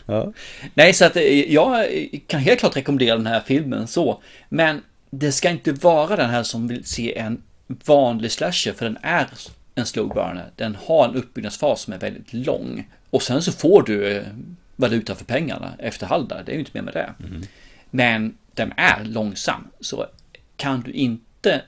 [0.06, 0.32] Ja.
[0.74, 1.86] Nej, så att eh, jag
[2.26, 4.22] kan helt klart rekommendera den här filmen så.
[4.48, 8.98] Men det ska inte vara den här som vill se en vanlig slasher, för den
[9.02, 9.26] är
[9.74, 10.50] en slow burner.
[10.56, 12.88] Den har en uppbyggnadsfas som är väldigt lång.
[13.10, 14.22] Och sen så får du eh,
[14.76, 17.14] valuta för pengarna efter halvdar, det är ju inte mer med det.
[17.26, 17.42] Mm.
[17.90, 20.06] Men den är långsam, så
[20.56, 21.24] kan du inte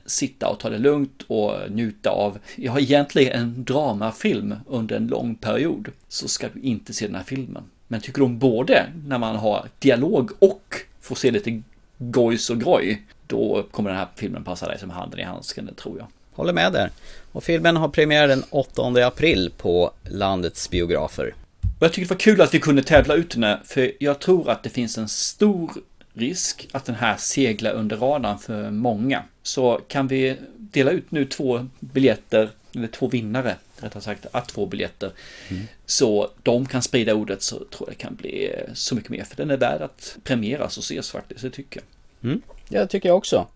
[0.07, 5.07] sitta och ta det lugnt och njuta av, jag har egentligen en dramafilm under en
[5.07, 7.63] lång period, så ska du inte se den här filmen.
[7.89, 11.63] Men tycker du om både när man har dialog och får se lite
[11.99, 15.75] gojs och groj, då kommer den här filmen passa dig som handen i handsken, det
[15.75, 16.07] tror jag.
[16.33, 16.91] Håller med där.
[17.33, 21.35] Och filmen har premiär den 8 april på landets biografer.
[21.79, 24.19] Och jag tycker det var kul att vi kunde tävla ut den här, för jag
[24.19, 25.71] tror att det finns en stor
[26.15, 29.23] risk att den här seglar under radarn för många.
[29.43, 34.67] Så kan vi dela ut nu två biljetter, eller två vinnare rättare sagt, att få
[34.67, 35.13] biljetter.
[35.49, 35.67] Mm.
[35.87, 39.25] Så de kan sprida ordet så tror jag det kan bli så mycket mer.
[39.25, 42.31] För den är värd att premieras och ses faktiskt, det tycker jag.
[42.31, 42.43] Mm.
[42.69, 43.47] Ja, det tycker jag också.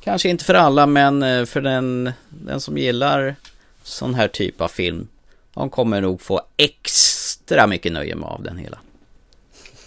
[0.00, 3.36] Kanske inte för alla, men eh, för den, den som gillar
[3.82, 5.08] sån här typ av film.
[5.54, 8.78] De kommer nog få extra mycket nöje med av den hela.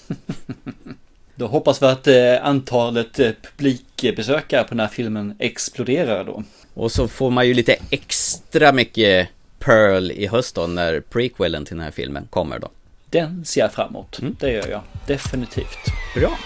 [1.39, 6.43] Då hoppas vi att eh, antalet eh, publikbesökare på den här filmen exploderar då.
[6.73, 9.27] Och så får man ju lite extra mycket
[9.59, 12.69] Pearl i höst då, när prequelen till den här filmen kommer då.
[13.09, 14.19] Den ser jag fram emot.
[14.19, 14.35] Mm.
[14.39, 14.81] Det gör jag.
[15.07, 15.77] Definitivt.
[16.15, 16.37] Bra.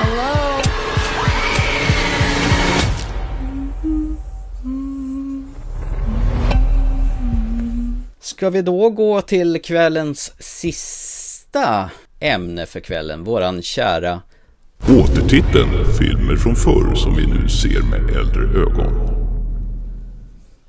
[0.00, 0.62] Hello.
[8.20, 11.90] Ska vi då gå till kvällens sista
[12.26, 14.22] ämne för kvällen, våran kära
[14.82, 19.16] Återtiteln Filmer från förr som vi nu ser med äldre ögon.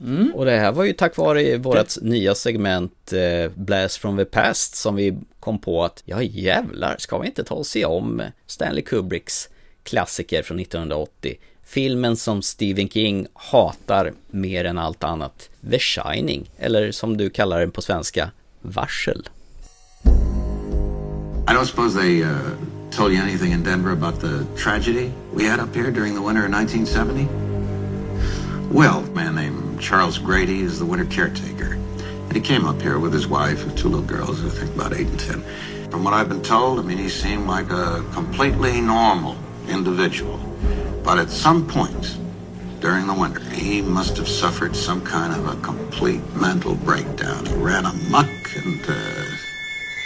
[0.01, 0.31] Mm.
[0.35, 4.75] Och det här var ju tack vare vårt nya segment eh, Blast from the Past
[4.75, 8.81] som vi kom på att ja jävlar, ska vi inte ta och se om Stanley
[8.81, 9.49] Kubricks
[9.83, 11.35] klassiker från 1980?
[11.63, 15.49] Filmen som Stephen King hatar mer än allt annat.
[15.71, 18.31] The Shining, eller som du kallar den på svenska,
[18.61, 19.29] Varsel.
[21.47, 22.55] I don't suppose they uh,
[22.91, 26.45] told you anything in Denver about the tragedy we had up here during the winter
[26.45, 27.23] of 1970?
[28.67, 31.75] Well, a man named Charles Grady is the winter caretaker.
[31.75, 34.91] And he came up here with his wife and two little girls, I think about
[34.91, 35.41] eight and ten.
[35.89, 39.37] From what I've been told, I mean, he seemed like a completely normal
[39.69, 40.37] individual.
[41.01, 42.17] But at some point
[42.81, 47.45] during the winter, he must have suffered some kind of a complete mental breakdown.
[47.45, 48.27] He ran amuck
[48.57, 49.36] and uh,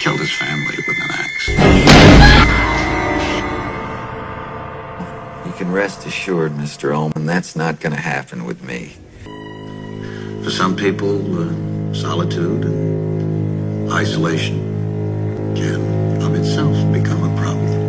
[0.01, 1.47] killed his family with an axe.
[5.45, 6.91] You can rest assured, Mr.
[6.91, 8.93] Ullman, that's not going to happen with me.
[10.43, 14.57] For some people, uh, solitude and isolation
[15.55, 17.81] can of itself become a problem.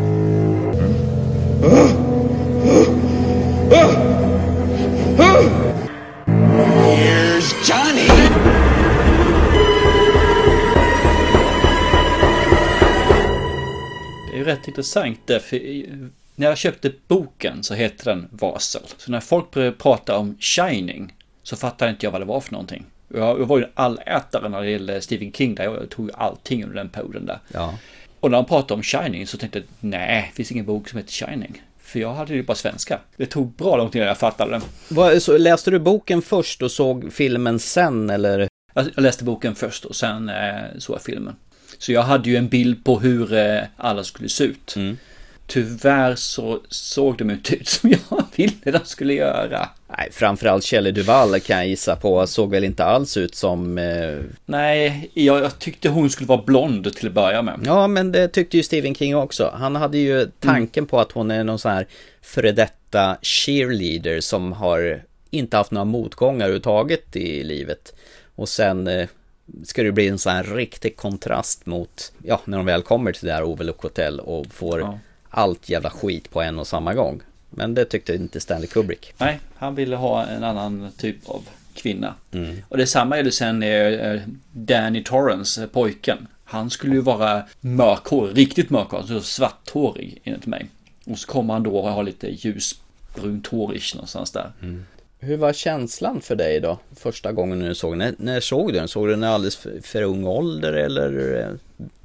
[14.43, 15.59] Ju rätt intressant därför
[16.37, 18.83] när jag köpte boken så hette den Vasel.
[18.97, 22.53] Så när folk började prata om Shining så fattade inte jag vad det var för
[22.53, 22.85] någonting.
[23.09, 25.65] Jag, jag var ju allätare när det gällde Stephen King där.
[25.65, 27.39] Jag tog allting under den perioden där.
[27.49, 27.75] Ja.
[28.21, 30.99] Och när han pratade om Shining så tänkte jag nej, det finns ingen bok som
[30.99, 31.63] heter Shining.
[31.81, 32.99] För jag hade ju bara svenska.
[33.17, 34.63] Det tog bra lång tid innan jag fattade den.
[34.89, 38.49] Vad, så läste du boken först och såg filmen sen eller?
[38.75, 41.37] Jag läste boken först och sen eh, såg jag filmen.
[41.79, 44.77] Så jag hade ju en bild på hur eh, alla skulle se ut.
[44.77, 44.97] Mm.
[45.47, 49.69] Tyvärr så såg de inte ut som jag ville de skulle göra.
[49.99, 53.79] Nej, framförallt Shelley Duvall kan jag gissa på, såg väl inte alls ut som...
[53.79, 54.19] Eh...
[54.45, 57.61] Nej, jag, jag, tyckte hon skulle vara blond till att börja med.
[57.65, 59.55] Ja, men det tyckte ju Stephen King också.
[59.55, 60.89] Han hade ju tanken mm.
[60.89, 61.87] på att hon är någon sån här
[62.23, 67.95] före detta cheerleader som har inte haft några motgångar överhuvudtaget i livet.
[68.35, 69.09] Och sen eh,
[69.65, 73.27] ska det bli en sån här riktig kontrast mot, ja, när de väl kommer till
[73.27, 74.99] det här Overlook Hotel och får ja.
[75.31, 77.21] allt jävla skit på en och samma gång.
[77.51, 79.15] Men det tyckte inte Stanley Kubrick.
[79.19, 82.15] Nej, han ville ha en annan typ av kvinna.
[82.33, 82.57] Mm.
[82.69, 84.21] Och detsamma är det sen eh,
[84.53, 86.27] Danny Torrance, pojken.
[86.45, 90.67] Han skulle ju vara mörkhårig, riktigt mörkhårig, alltså svarthårig enligt mig.
[91.05, 94.53] Och så kommer han då och har lite ljusbrunt hårish någonstans där.
[94.63, 94.85] Mm.
[95.25, 96.79] Hur var känslan för dig då?
[96.97, 98.17] Första gången du såg den?
[98.19, 98.89] När, såg du den?
[98.89, 101.11] Såg du den alldeles för, för ung ålder eller?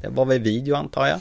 [0.01, 1.19] Det var väl video antar jag?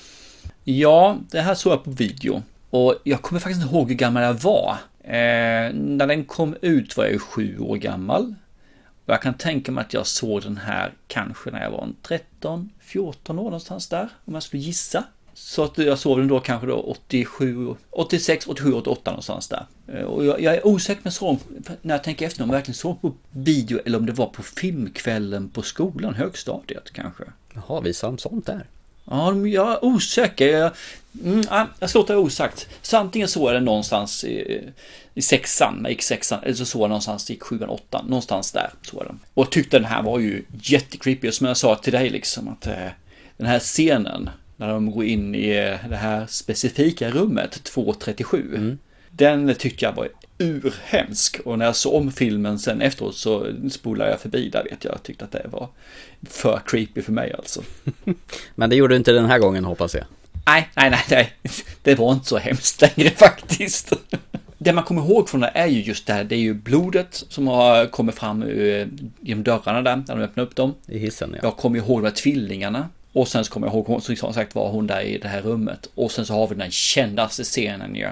[0.65, 2.43] Ja, det här såg jag på video.
[2.71, 4.77] Och jag kommer faktiskt inte ihåg hur gammal jag var.
[5.01, 8.35] Eh, när den kom ut var jag ju sju år gammal.
[9.07, 12.71] Och jag kan tänka mig att jag såg den här kanske när jag var 13,
[12.81, 14.09] 14 år någonstans där.
[14.25, 15.05] Om jag skulle gissa.
[15.39, 19.67] Så att jag såg den då kanske då 87, 86, 87, 88 någonstans där.
[19.89, 21.39] Eh, och jag, jag är osäker med så
[21.83, 24.43] när jag tänker efter om jag verkligen såg på video eller om det var på
[24.43, 27.25] filmkvällen på skolan, högstadiet kanske.
[27.55, 28.67] Jaha, visar de sånt där?
[29.05, 30.49] Ja, jag är osäker.
[30.49, 30.73] Jag,
[31.25, 31.45] mm,
[31.79, 32.69] jag ska låta det osagt.
[32.83, 34.65] Så antingen så är det någonstans i,
[35.15, 38.71] i sexan, jag gick sexan, eller så såg jag någonstans i sjuan, åttan, någonstans där
[38.83, 39.19] så är den.
[39.35, 42.67] Och jag tyckte den här var ju jättecreepy, som jag sa till dig liksom att
[42.67, 42.89] eh,
[43.37, 48.55] den här scenen när de går in i det här specifika rummet 237.
[48.57, 48.79] Mm.
[49.11, 54.11] Den tyckte jag var urhemsk och när jag såg om filmen sen efteråt så spolade
[54.11, 54.95] jag förbi där vet jag.
[54.95, 55.69] Jag tyckte att det var
[56.23, 57.63] för creepy för mig alltså.
[58.55, 60.05] Men det gjorde du inte den här gången hoppas jag.
[60.47, 61.33] Nej, nej, nej, nej.
[61.83, 63.93] Det var inte så hemskt längre faktiskt.
[64.59, 67.25] Det man kommer ihåg från det är ju just det här, det är ju blodet
[67.29, 68.45] som har kommit fram
[69.21, 70.75] genom dörrarna där, när de öppnar upp dem.
[70.87, 71.39] I hissen ja.
[71.43, 74.71] Jag kommer ihåg de här tvillingarna och sen så kommer jag ihåg, som sagt var
[74.71, 75.91] hon där i det här rummet.
[75.95, 78.09] Och sen så har vi den kändaste scenen ju.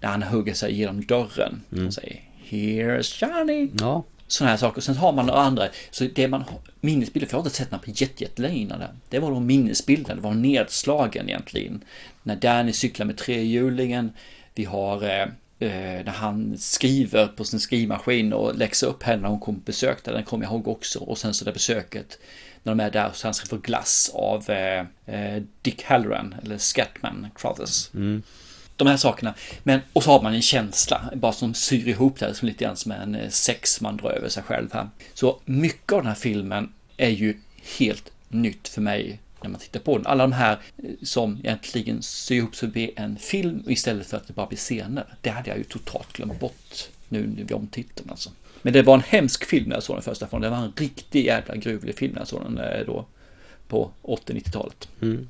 [0.00, 1.62] Där han hugger sig genom dörren.
[1.72, 1.86] Mm.
[1.86, 3.70] Och säger Here's Johnny.
[3.80, 4.04] Ja.
[4.26, 4.80] Sådana här saker.
[4.80, 5.68] Sen har man några andra.
[5.90, 8.74] Så det man har, minnesbilder, för jag har inte sett den på jättelänge.
[9.08, 11.84] Det var då minnesbilden, det var nedslagen egentligen.
[12.22, 14.12] När Danny cyklar med trehjulingen.
[14.54, 15.22] Vi har eh,
[15.58, 19.64] eh, när han skriver på sin skrivmaskin och läxar upp henne när hon kommer på
[19.64, 20.04] besök.
[20.04, 20.98] Den kommer jag ihåg också.
[20.98, 22.18] Och sen så det besöket
[22.68, 26.58] när de är där så han ska få glass av eh, eh, Dick Halloran eller
[26.58, 27.94] Scatman Crothers.
[27.94, 28.22] Mm.
[28.76, 29.34] De här sakerna.
[29.62, 32.76] Men, och så har man en känsla, bara som syr ihop det som lite grann
[32.76, 34.88] som en eh, sex man drar över sig själv här.
[35.14, 37.40] Så mycket av den här filmen är ju
[37.78, 40.06] helt nytt för mig när man tittar på den.
[40.06, 44.26] Alla de här eh, som egentligen syr ihop sig blir en film istället för att
[44.26, 45.06] det bara blir scener.
[45.20, 48.30] Det hade jag ju totalt glömt bort nu vid omtiteln alltså.
[48.62, 50.42] Men det var en hemsk film när jag såg den första gången.
[50.42, 53.06] Det var en riktig jävla gruvlig film när jag såg den eh, då
[53.68, 54.88] på 80-90-talet.
[55.02, 55.28] Mm.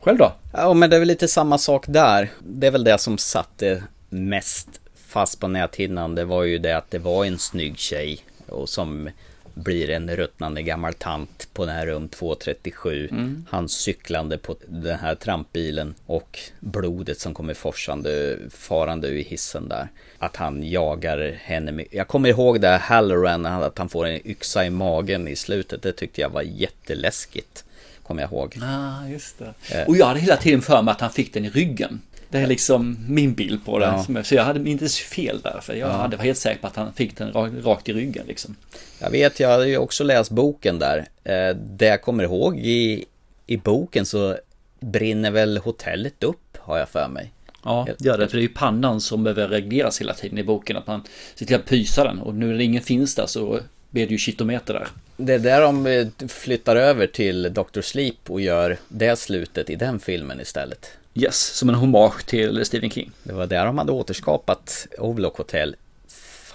[0.00, 0.32] Själv då?
[0.52, 2.30] Ja, men det är väl lite samma sak där.
[2.38, 6.14] Det är väl det som satte mest fast på näthinnan.
[6.14, 9.10] Det var ju det att det var en snygg tjej och som
[9.56, 13.08] blir en ruttnande gammal tant på den här rum 237.
[13.10, 13.46] Mm.
[13.50, 19.88] Han cyklande på den här trampbilen och blodet som kommer forsande, farande ur hissen där.
[20.18, 21.84] Att han jagar henne.
[21.90, 25.82] Jag kommer ihåg det här Halloran, att han får en yxa i magen i slutet.
[25.82, 27.64] Det tyckte jag var jätteläskigt.
[28.02, 28.58] Kommer jag ihåg.
[28.62, 29.54] Ah, just det.
[29.74, 29.88] Eh.
[29.88, 32.00] Och jag hade hela tiden för mig att han fick den i ryggen.
[32.36, 34.04] Det är liksom min bild på det.
[34.08, 34.24] Ja.
[34.24, 35.60] Så jag hade inte fel där.
[35.62, 35.92] För jag ja.
[35.92, 37.32] hade var helt säker på att han fick den
[37.62, 38.56] rakt i ryggen liksom.
[38.98, 41.06] Jag vet, jag hade ju också läst boken där.
[41.24, 43.04] Eh, det jag kommer ihåg i,
[43.46, 44.36] i boken så
[44.80, 47.32] brinner väl hotellet upp, har jag för mig.
[47.64, 48.28] Ja, det gör det.
[48.28, 50.76] För det är ju pannan som behöver regleras hela tiden i boken.
[50.76, 51.02] Att man
[51.34, 52.18] ser till att pysa den.
[52.18, 53.60] Och nu när ingen finns där så
[53.90, 54.88] blir det ju kitometer där.
[55.16, 57.80] Det är där de eh, flyttar över till Dr.
[57.80, 60.90] Sleep och gör det slutet i den filmen istället.
[61.18, 63.10] Yes, som en hommage till Stephen King.
[63.22, 65.76] Det var där de hade återskapat Overlock Hotel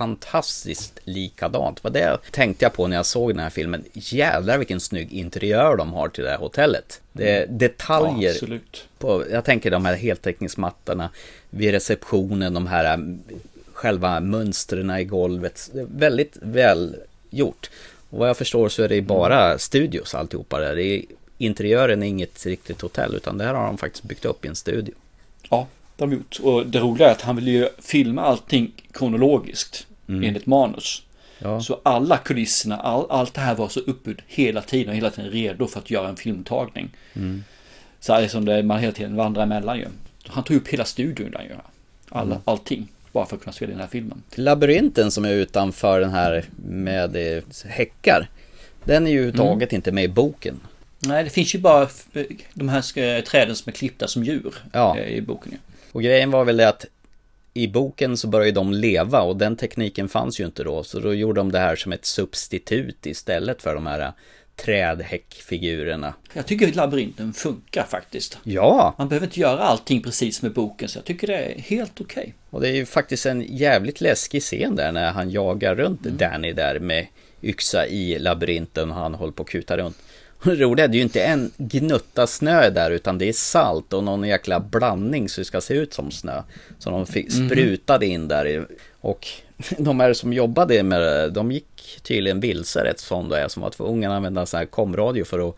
[0.02, 1.84] fantastiskt likadant.
[1.84, 3.84] Vad det tänkte jag på när jag såg den här filmen.
[3.94, 7.02] Jävlar vilken snygg interiör de har till det här hotellet.
[7.12, 7.58] Det är mm.
[7.58, 8.30] detaljer.
[8.30, 8.88] Ja, absolut.
[8.98, 11.10] På, jag tänker de här heltäckningsmattorna
[11.50, 13.20] vid receptionen, de här mm,
[13.74, 15.70] själva mönstren i golvet.
[15.74, 16.96] Väldigt väl
[17.30, 17.70] gjort.
[18.10, 19.60] Och vad jag förstår så är det bara mm.
[19.60, 20.76] studios alltihopa där.
[20.76, 21.04] Det är,
[21.46, 24.56] interiören är inget riktigt hotell utan det här har de faktiskt byggt upp i en
[24.56, 24.94] studio.
[25.50, 26.40] Ja, det har de gjort.
[26.44, 30.24] Och det roliga är att han vill ju filma allting kronologiskt mm.
[30.24, 31.04] enligt manus.
[31.40, 31.62] Ja.
[31.62, 35.32] Så alla kulisserna, all, allt det här var så uppbyggt hela tiden och hela tiden
[35.32, 36.90] redo för att göra en filmtagning.
[37.14, 37.44] Mm.
[38.00, 39.86] Så liksom det man hela tiden vandrar emellan ju.
[40.26, 41.56] Han tog upp hela studion där ju.
[42.10, 42.42] Alla, mm.
[42.46, 42.88] Allting.
[43.12, 44.24] bara för att kunna spela den här filmen.
[44.36, 48.30] Labyrinten som är utanför den här med eh, häckar.
[48.84, 49.80] Den är ju överhuvudtaget mm.
[49.80, 50.60] inte med i boken.
[51.04, 51.90] Nej, det finns ju bara
[52.54, 55.00] de här träden som är klippta som djur ja.
[55.00, 55.58] i boken.
[55.92, 56.86] Och grejen var väl det att
[57.54, 60.84] i boken så började de leva och den tekniken fanns ju inte då.
[60.84, 64.14] Så då gjorde de det här som ett substitut istället för de här
[64.56, 66.14] trädhäckfigurerna.
[66.34, 68.38] Jag tycker att labyrinten funkar faktiskt.
[68.44, 68.96] Ja!
[68.98, 72.22] Man behöver inte göra allting precis med boken så jag tycker det är helt okej.
[72.22, 72.34] Okay.
[72.50, 76.18] Och det är ju faktiskt en jävligt läskig scen där när han jagar runt mm.
[76.18, 77.08] Danny där med
[77.44, 79.98] yxa i labyrinten och han håller på att kuta runt.
[80.46, 83.94] Det roliga är det är ju inte en gnutta snö där utan det är salt
[83.94, 86.42] och någon jäkla blandning så det ska se ut som snö.
[86.80, 87.50] Som de fick, mhm.
[87.50, 88.68] sprutade in där.
[89.02, 89.28] Och
[89.78, 93.62] de här som jobbade med det, de gick tydligen vilse rätt som det är som
[93.62, 95.56] var tvungna att använda sån här komradio för att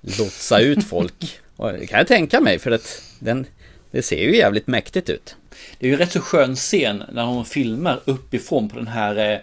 [0.00, 1.40] lotsa ut folk.
[1.56, 3.46] Och det kan jag tänka mig för att den,
[3.90, 5.36] det ser ju jävligt mäktigt ut.
[5.78, 9.32] Det är ju en rätt så skön scen när de filmar uppifrån på den här
[9.32, 9.38] eh,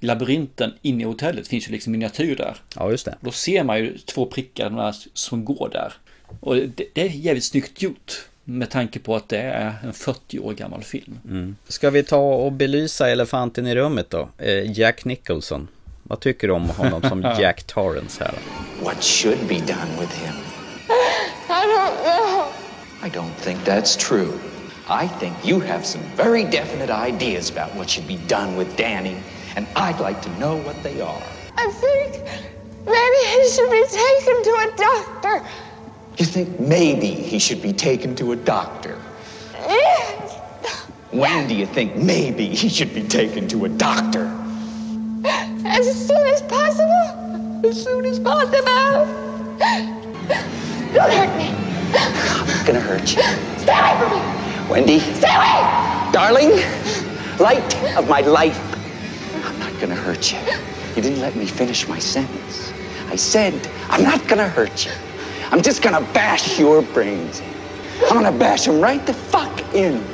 [0.00, 2.56] labyrinten inne i hotellet finns ju liksom miniatyr där.
[2.76, 3.16] Ja, just det.
[3.20, 5.92] Då ser man ju två prickar som går där.
[6.40, 8.26] Och det, det är jävligt snyggt gjort.
[8.44, 11.18] Med tanke på att det är en 40 år gammal film.
[11.24, 11.56] Mm.
[11.68, 14.28] Ska vi ta och belysa elefanten i rummet då?
[14.38, 15.68] Eh, Jack Nicholson.
[16.02, 18.34] Vad tycker du om honom som Jack Torrance här?
[18.82, 20.34] What should be done with him?
[21.48, 22.46] I don't know.
[23.02, 24.32] I don't think that's true.
[24.90, 29.16] I think you have some very definite ideas about what should be done with Danny,
[29.56, 31.22] and I'd like to know what they are.
[31.56, 32.22] I think
[32.86, 35.46] maybe he should be taken to a doctor.
[36.18, 38.98] You think maybe he should be taken to a doctor?
[39.54, 40.36] Yes.
[41.10, 44.26] When do you think maybe he should be taken to a doctor?
[45.64, 47.66] As soon as possible.
[47.66, 49.06] As soon as possible.
[50.92, 51.54] Don't hurt me.
[51.94, 53.22] I'm not gonna hurt you.
[53.58, 54.70] Stay away from me.
[54.70, 55.00] Wendy.
[55.00, 56.12] Stay away.
[56.12, 56.50] Darling,
[57.38, 58.69] light of my life.
[59.80, 60.38] I'm not gonna hurt you.
[60.94, 62.72] You didn't let me finish my sentence.
[63.10, 63.54] I said,
[63.88, 64.92] I'm not gonna hurt you.
[65.50, 67.46] I'm just gonna bash your brains in.
[68.10, 70.02] I'm gonna bash them right the fuck in.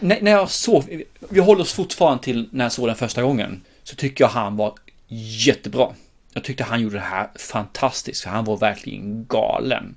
[0.00, 3.64] när, när jag såg, vi håller oss fortfarande till när jag såg den första gången,
[3.84, 4.74] så tycker jag han var
[5.08, 5.88] jättebra.
[6.32, 9.94] Jag tyckte han gjorde det här fantastiskt, för han var verkligen galen.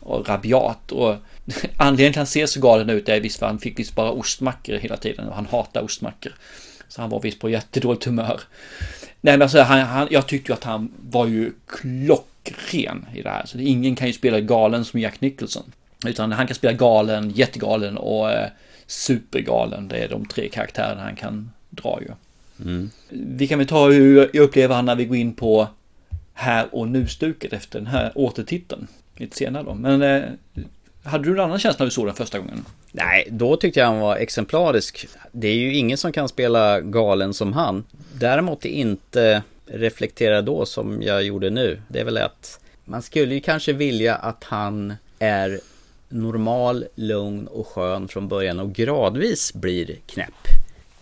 [0.00, 1.16] Och rabiat och
[1.76, 4.10] anledningen till att han ser så galen ut är visst för han fick visst bara
[4.10, 6.32] ostmackor hela tiden och han hatar ostmackor.
[6.88, 8.40] Så han var visst på jättedåligt humör.
[9.20, 13.30] Nej men alltså, han, han, jag tyckte ju att han var ju klockren i det
[13.30, 13.46] här.
[13.46, 15.72] Så ingen kan ju spela galen som Jack Nicholson.
[16.06, 18.48] Utan han kan spela galen, jättegalen och eh,
[18.86, 19.88] supergalen.
[19.88, 22.08] Det är de tre karaktärerna han kan dra ju.
[22.64, 22.90] Mm.
[23.08, 25.68] Vi kan väl ta hur jag upplever han när vi går in på
[26.34, 28.86] här och nu-stuket efter den här återtiteln.
[29.16, 29.74] Lite senare då.
[29.74, 30.22] Men eh,
[31.06, 32.64] hade du en annan känsla när du såg den första gången?
[32.92, 35.08] Nej, då tyckte jag han var exemplarisk.
[35.32, 37.84] Det är ju ingen som kan spela galen som han.
[38.12, 41.80] Däremot inte reflektera då som jag gjorde nu.
[41.88, 45.60] Det är väl att man skulle ju kanske vilja att han är
[46.08, 50.55] normal, lugn och skön från början och gradvis blir knäpp.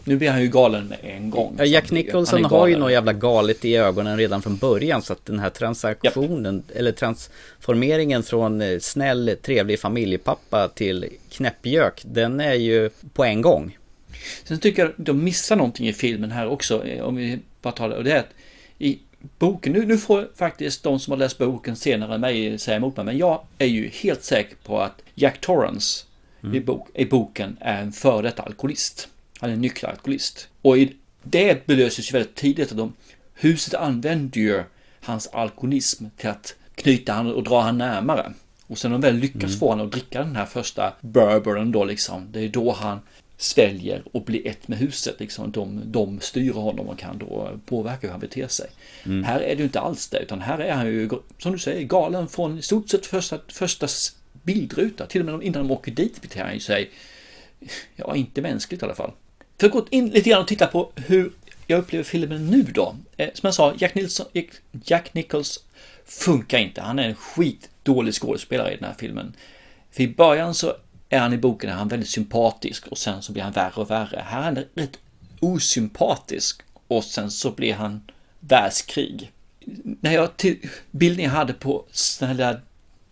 [0.05, 1.55] Nu blir han ju galen med en gång.
[1.59, 5.26] Ja, Jack Nicholson har ju något jävla galet i ögonen redan från början så att
[5.26, 6.76] den här transaktionen yep.
[6.76, 13.78] eller transformeringen från eh, snäll, trevlig familjepappa till knäppjök, den är ju på en gång.
[14.44, 17.88] Sen tycker jag de missar någonting i filmen här också, eh, om vi bara tar
[17.88, 18.34] det, och det är att
[18.78, 18.98] i
[19.38, 22.96] boken, nu, nu får faktiskt de som har läst boken senare än mig säga emot
[22.96, 26.05] mig, men jag är ju helt säker på att Jack Torrance
[26.42, 26.55] mm.
[26.55, 29.09] i, bok, i boken är en före detta alkoholist.
[29.45, 30.49] Han är en nykter alkoholist.
[30.62, 32.92] Och i, det belöses ju väldigt tidigt att de,
[33.34, 34.62] huset använder ju
[35.01, 38.32] hans alkoholism till att knyta han och dra han närmare.
[38.66, 39.59] Och sen när de väl lyckas mm.
[39.59, 43.01] få honom att dricka den här första bourbonen då liksom, det är då han
[43.36, 45.20] sväljer och blir ett med huset.
[45.20, 45.53] Liksom.
[45.53, 48.70] De, de styr honom och kan då påverka hur han beter sig.
[49.05, 49.24] Mm.
[49.24, 51.82] Här är det ju inte alls det, utan här är han ju, som du säger,
[51.82, 53.86] galen från i stort sett första, första
[54.42, 55.07] bildruta.
[55.07, 56.90] Till och med innan de åker dit beter han sig,
[57.97, 59.12] ja, inte mänskligt i alla fall.
[59.59, 61.32] För att gå in lite grann och titta på hur
[61.66, 62.96] jag upplever filmen nu då.
[63.16, 64.26] Eh, som jag sa, Jack, Nilsson,
[64.84, 65.64] Jack Nichols
[66.07, 66.80] funkar inte.
[66.80, 69.32] Han är en skitdålig skådespelare i den här filmen.
[69.90, 70.76] För i början så
[71.09, 73.90] är han i boken är han väldigt sympatisk och sen så blir han värre och
[73.90, 74.24] värre.
[74.26, 74.98] Här är han rätt
[75.40, 78.02] osympatisk och sen så blir han
[78.40, 79.32] världskrig.
[80.00, 81.84] När jag till bilden jag hade på
[82.20, 82.61] här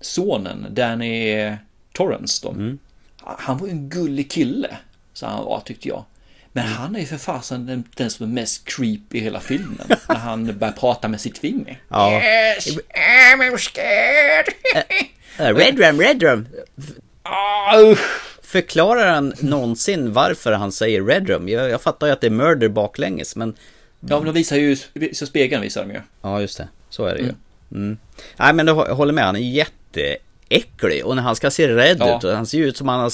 [0.00, 1.56] sonen, Danny
[1.92, 2.52] Torrance då.
[2.52, 2.78] Mm.
[3.16, 4.76] Han var ju en gullig kille,
[5.12, 6.04] så han var tyckte jag.
[6.52, 6.76] Men mm.
[6.76, 9.86] han är ju för fasen den, den som är mest creepy i hela filmen.
[10.08, 11.80] när han börjar prata med sitt finger.
[11.88, 12.12] Ja.
[12.12, 14.48] Yes, I'm scared.
[15.40, 16.46] uh, red rum, red rum.
[17.22, 18.32] Ah, usch.
[18.52, 21.48] Förklarar han någonsin varför han säger Red Room?
[21.48, 23.54] Jag, jag fattar ju att det är murder baklänges, men...
[24.00, 24.76] Ja, men de visar ju,
[25.12, 26.00] så spegeln visar de ju.
[26.22, 26.68] Ja, just det.
[26.90, 27.34] Så är det ju.
[27.72, 27.98] Mm.
[28.36, 29.24] Nej, men jag håller med.
[29.24, 29.40] Han är
[30.52, 31.06] jätteäcklig.
[31.06, 32.16] Och när han ska se rädd Ja.
[32.16, 33.12] ut, han ser ju ut som han har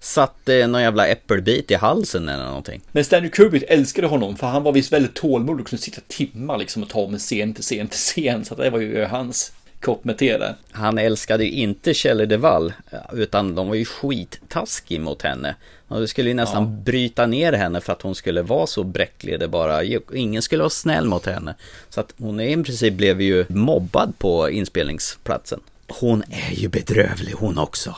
[0.00, 2.80] satt eh, någon jävla äppelbit i halsen eller någonting.
[2.92, 6.58] Men Stanley Kubrick älskade honom för han var visst väldigt tålmodig och kunde sitta timmar
[6.58, 8.44] liksom och ta med scen till scen till scen.
[8.44, 10.54] Så det var ju hans kopp med te där.
[10.72, 12.72] Han älskade ju inte Shelley Duvall,
[13.12, 15.54] utan de var ju skittaskig mot henne.
[15.88, 19.48] Och skulle ju nästan bryta ner henne för att hon skulle vara så bräcklig det
[19.48, 19.80] bara.
[20.14, 21.54] Ingen skulle vara snäll mot henne.
[21.88, 25.60] Så att hon i princip blev ju mobbad på inspelningsplatsen.
[25.88, 27.96] Hon är ju bedrövlig hon också.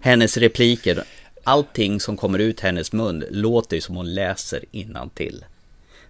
[0.00, 1.04] Hennes repliker,
[1.44, 4.64] allting som kommer ut hennes mun låter ju som hon läser
[5.14, 5.44] till.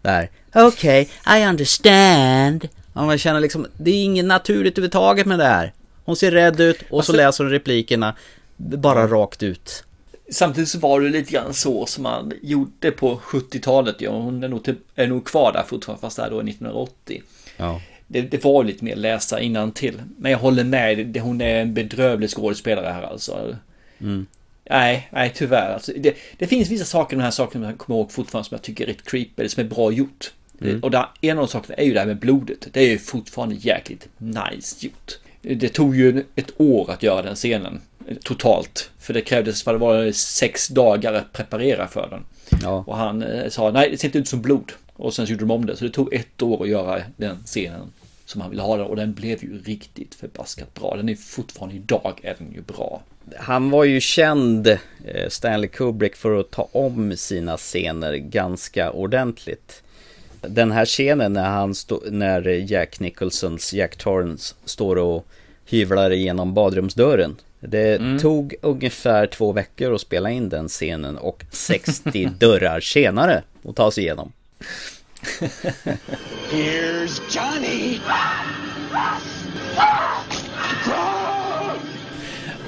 [0.03, 2.69] Där, okej, I understand.
[2.95, 5.73] Ja, man känner liksom, det är inget naturligt överhuvudtaget med det här.
[6.05, 8.17] Hon ser rädd ut och så Alltså- läser hon replikerna
[8.57, 9.85] bara rakt ut.
[10.31, 13.97] Samtidigt så var det lite grann så som man gjorde på 70-talet.
[13.99, 16.43] Ja, hon är nog, till, är nog kvar där fortfarande fast det här då är
[16.49, 17.23] 1980.
[17.57, 17.81] Ja.
[18.07, 20.03] Det, det var lite mer läsa innan till.
[20.19, 23.57] Men jag håller med, det, hon är en bedrövlig skådespelare här alltså.
[23.99, 24.27] Mm.
[24.71, 25.75] Nej, nej tyvärr.
[25.75, 28.49] Alltså, det, det finns vissa saker i den här saken som jag kommer ihåg fortfarande
[28.49, 30.33] som jag tycker är rätt creepy, eller som är bra gjort.
[30.61, 30.81] Mm.
[30.81, 32.69] Och där, en av de sakerna är ju det här med blodet.
[32.73, 35.19] Det är ju fortfarande jäkligt nice gjort.
[35.43, 37.81] Det tog ju ett år att göra den scenen.
[38.23, 38.91] Totalt.
[38.99, 42.25] För det krävdes, vad det var, sex dagar att preparera för den.
[42.63, 42.85] Ja.
[42.87, 44.73] Och han eh, sa, nej det ser inte ut som blod.
[44.93, 45.77] Och sen så gjorde de om det.
[45.77, 47.93] Så det tog ett år att göra den scenen
[48.27, 48.87] som han ville ha den.
[48.87, 50.97] Och den blev ju riktigt förbaskat bra.
[50.97, 53.03] Den är fortfarande idag är den ju bra.
[53.37, 59.83] Han var ju känd, eh, Stanley Kubrick, för att ta om sina scener ganska ordentligt.
[60.41, 65.27] Den här scenen när, han stå, när Jack Nicholsons Jack Torrance står och
[65.67, 67.37] hyvlar igenom badrumsdörren.
[67.61, 68.19] Det Mm.
[68.19, 73.91] tog ungefär två veckor att spela in den scenen och 60 dörrar senare att ta
[73.91, 74.33] sig igenom.
[76.51, 78.01] Here's Johnny.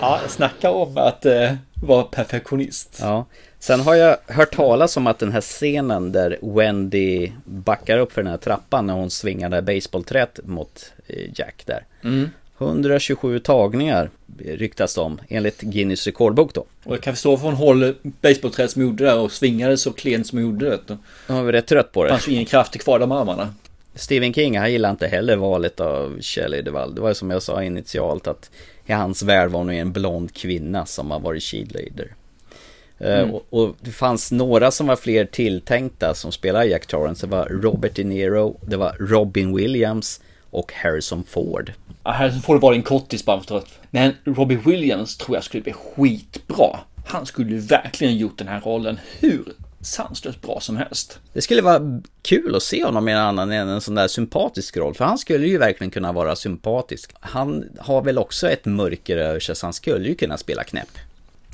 [0.00, 2.98] Ja, snacka om att eh, vara perfektionist.
[3.00, 3.26] Ja.
[3.58, 8.22] Sen har jag hört talas om att den här scenen där Wendy backar upp för
[8.22, 11.84] den här trappan när hon svingar det här baseballträet mot eh, Jack där.
[12.04, 12.30] Mm.
[12.58, 14.10] 127 tagningar
[14.44, 16.60] ryktas det om enligt Guinness rekordbok då.
[16.84, 20.26] Och jag kan förstå varför hon håller basebollträet som gjorde det och svingade så klent
[20.26, 20.98] som hon gjorde det.
[21.26, 22.12] Jag var rätt trött på Det det.
[22.12, 23.54] fanns ju ingen kraft kvar i de armarna.
[23.94, 26.94] Stephen King, han gillade inte heller valet av Shelley Duvall.
[26.94, 28.50] Det var som jag sa initialt att
[28.86, 32.14] i hans värld var hon en blond kvinna som har varit cheerleader.
[32.98, 33.34] Eh, Mm.
[33.34, 37.26] Och, och det fanns några som var fler tilltänkta som spelar Jack Torrance.
[37.26, 40.20] Det var Robert De Niro, det var Robin Williams
[40.50, 41.72] och Harrison Ford.
[42.04, 45.62] Ja, får det vara en kortis bara för att- Men Robbie Williams tror jag skulle
[45.62, 46.78] bli skitbra.
[47.06, 49.44] Han skulle verkligen gjort den här rollen hur
[49.80, 51.18] sanslöst bra som helst.
[51.32, 54.76] Det skulle vara kul att se honom i en annan än en sån där sympatisk
[54.76, 54.94] roll.
[54.94, 57.10] För han skulle ju verkligen kunna vara sympatisk.
[57.20, 60.98] Han har väl också ett mörker över sig så han skulle ju kunna spela knäpp.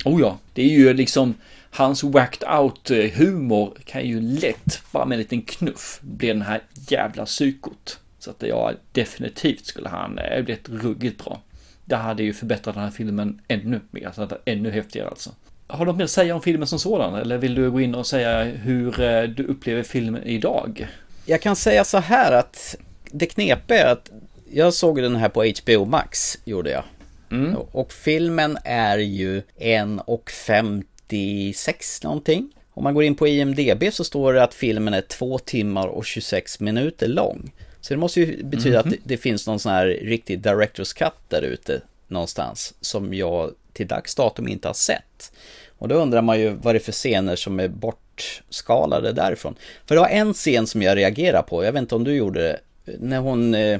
[0.05, 1.33] Oh ja, det är ju liksom
[1.71, 6.41] hans whacked out eh, humor kan ju lätt, bara med en liten knuff, bli den
[6.41, 7.99] här jävla psykot.
[8.25, 11.41] Så att ja, definitivt skulle han eh, blivit ruggigt bra.
[11.85, 15.07] Det hade ju förbättrat den här filmen ännu mer, så att det är ännu häftigare
[15.07, 15.29] alltså.
[15.67, 17.15] Har du något mer att säga om filmen som sådan?
[17.15, 20.87] Eller vill du gå in och säga hur eh, du upplever filmen idag?
[21.25, 22.75] Jag kan säga så här att
[23.11, 24.11] det knepiga är att
[24.51, 26.83] jag såg den här på HBO Max, gjorde jag.
[27.31, 27.55] Mm.
[27.55, 32.51] Och filmen är ju 1.56 någonting.
[32.73, 36.05] Om man går in på IMDB så står det att filmen är 2 timmar och
[36.05, 37.51] 26 minuter lång.
[37.85, 38.87] Så det måste ju betyda Mhm.
[38.87, 43.51] att det, det finns någon sån här riktig director's cut där ute någonstans som jag
[43.73, 45.31] till dags datum inte har sett.
[45.77, 49.55] Och då undrar man ju vad det är för scener som är bortskalade därifrån.
[49.85, 52.41] För det var en scen som jag reagerade på, jag vet inte om du gjorde
[52.41, 52.59] det,
[52.99, 53.79] när hon eh,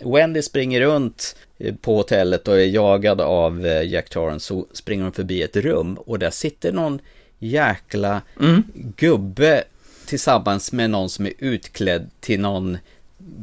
[0.00, 5.02] Wendy springer runt eh, på hotellet och är jagad av eh, Jack Torrance så springer
[5.02, 7.00] hon förbi ett rum och där sitter någon
[7.38, 8.62] jäkla Mm.
[8.96, 9.64] gubbe
[10.06, 12.78] tillsammans med någon som är utklädd till någon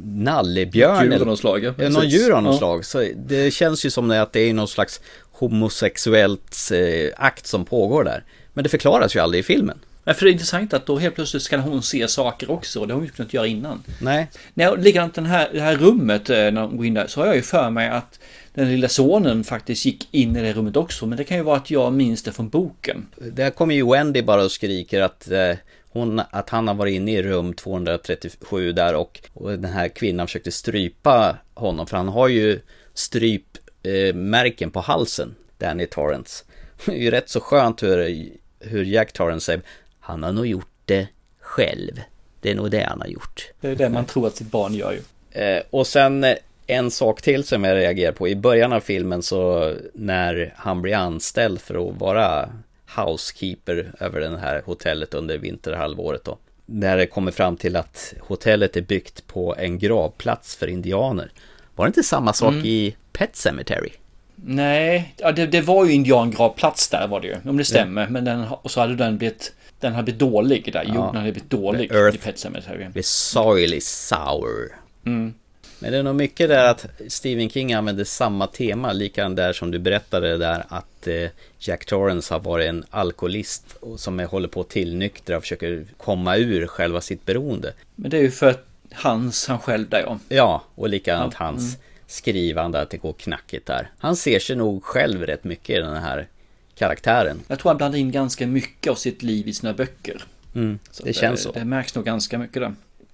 [0.06, 1.11] nallebjörn.
[1.11, 2.57] Djur av något slag, ja, Ja, någon djur av något Ja.
[2.57, 2.86] slag.
[2.86, 5.02] Så det känns ju som att det är någon slags
[5.32, 8.24] homosexuellt eh, akt som pågår där.
[8.53, 9.78] Men det förklaras ju aldrig i filmen.
[10.03, 12.88] Men för det är intressant att då helt plötsligt ska hon se saker också och
[12.88, 13.84] det har hon ju kunnat göra innan.
[14.02, 14.28] Nej.
[14.53, 17.28] Nej, likadant den här, det här rummet eh, när hon går in där så har
[17.28, 18.20] jag ju för mig att
[18.53, 21.06] den lilla sonen faktiskt gick in i det rummet också.
[21.06, 23.06] Men det kan ju vara att jag minns det från boken.
[23.18, 25.52] Där kommer ju Wendy bara och skriker att, eh,
[25.90, 30.28] hon, att han har varit inne i rum 237 där och, och den här kvinnan
[30.28, 32.60] försökte strypa honom för han har ju
[32.94, 36.44] strypmärken eh, på halsen, Danny Torrance.
[36.86, 38.28] Det är ju rätt så skönt hur,
[38.60, 39.61] hur Jack Torrance säger
[39.99, 41.07] Han har nog gjort det
[41.40, 42.02] själv.
[42.41, 43.52] Det är nog det han har gjort.
[43.61, 45.02] Det är det man tror att sitt barn gör ju.
[45.41, 46.36] Eh, och sen eh,
[46.68, 48.28] en sak till som jag reagerar på.
[48.28, 52.49] I början av filmen så när han blir anställd för att vara
[52.95, 56.38] housekeeper över det här hotellet under vinterhalvåret då.
[56.66, 61.32] När det kommer fram till att hotellet är byggt på en gravplats för indianer.
[61.76, 62.66] Var det inte samma sak Mm.
[62.66, 63.90] i Pet Cemetery?
[64.36, 67.36] Nej, ja, det, det var ju indiangravplats där var det ju.
[67.49, 68.07] Om det stämmer.
[68.07, 70.84] Men den, och så hade den blivit, den hade blivit dålig där.
[70.84, 72.86] Jorden hade blivit dålig Earth- i Pet Cemetery.
[72.90, 74.76] blir soily sour.
[75.06, 75.34] Mm.
[75.80, 79.72] Men det är nog mycket där att Stephen King använder samma tema, likadant där som
[79.72, 81.30] du berättade där att eh,
[81.60, 86.38] Jack Torrance har varit en alkoholist som är, håller på att tillnyktra och försöker komma
[86.38, 87.73] ur själva sitt beroende.
[87.95, 90.19] Men det är ju för att hans, han själv där ja.
[90.30, 91.81] Ja, och likadant Ja, hans mm.
[92.07, 93.89] skrivande, att det går knackigt där.
[93.97, 96.27] Han ser sig nog själv rätt mycket i den här
[96.76, 97.39] karaktären.
[97.47, 100.23] Jag tror han blandar in ganska mycket av sitt liv i sina böcker.
[100.56, 101.51] Mm, det känns så.
[101.51, 102.73] Det märks nog ganska mycket där.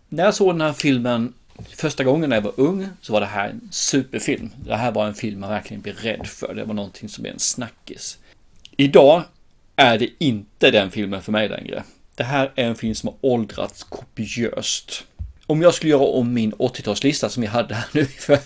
[0.09, 1.33] När jag såg den här filmen
[1.75, 4.49] första gången när jag var ung så var det här en superfilm.
[4.65, 6.53] Det här var en film man verkligen blev rädd för.
[6.53, 8.17] Det var någonting som är en snackis.
[8.77, 9.23] Idag
[9.75, 11.83] är det inte den filmen för mig längre.
[12.15, 15.03] Det här är en film som har åldrats kopiöst.
[15.45, 18.39] Om jag skulle göra om min 80-talslista som jag hade här nu för,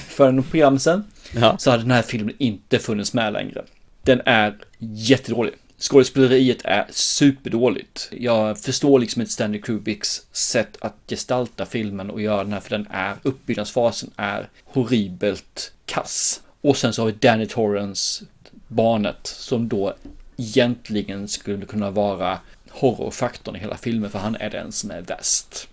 [0.00, 1.04] för en program sedan.
[1.34, 1.58] Ja.
[1.58, 3.64] Så hade den här filmen inte funnits med längre.
[4.02, 5.54] Den är jättedålig.
[5.80, 8.08] Skådespeleriet är superdåligt.
[8.12, 12.70] Jag förstår liksom inte Stanley Kubricks sätt att gestalta filmen och göra den här för
[12.70, 16.40] den är, uppbyggnadsfasen är horribelt kass.
[16.60, 18.24] Och sen så har vi Danny Torrance,
[18.68, 19.94] barnet, som då
[20.36, 22.38] egentligen skulle kunna vara
[22.70, 25.68] horrorfaktorn i hela filmen för han är den som är värst.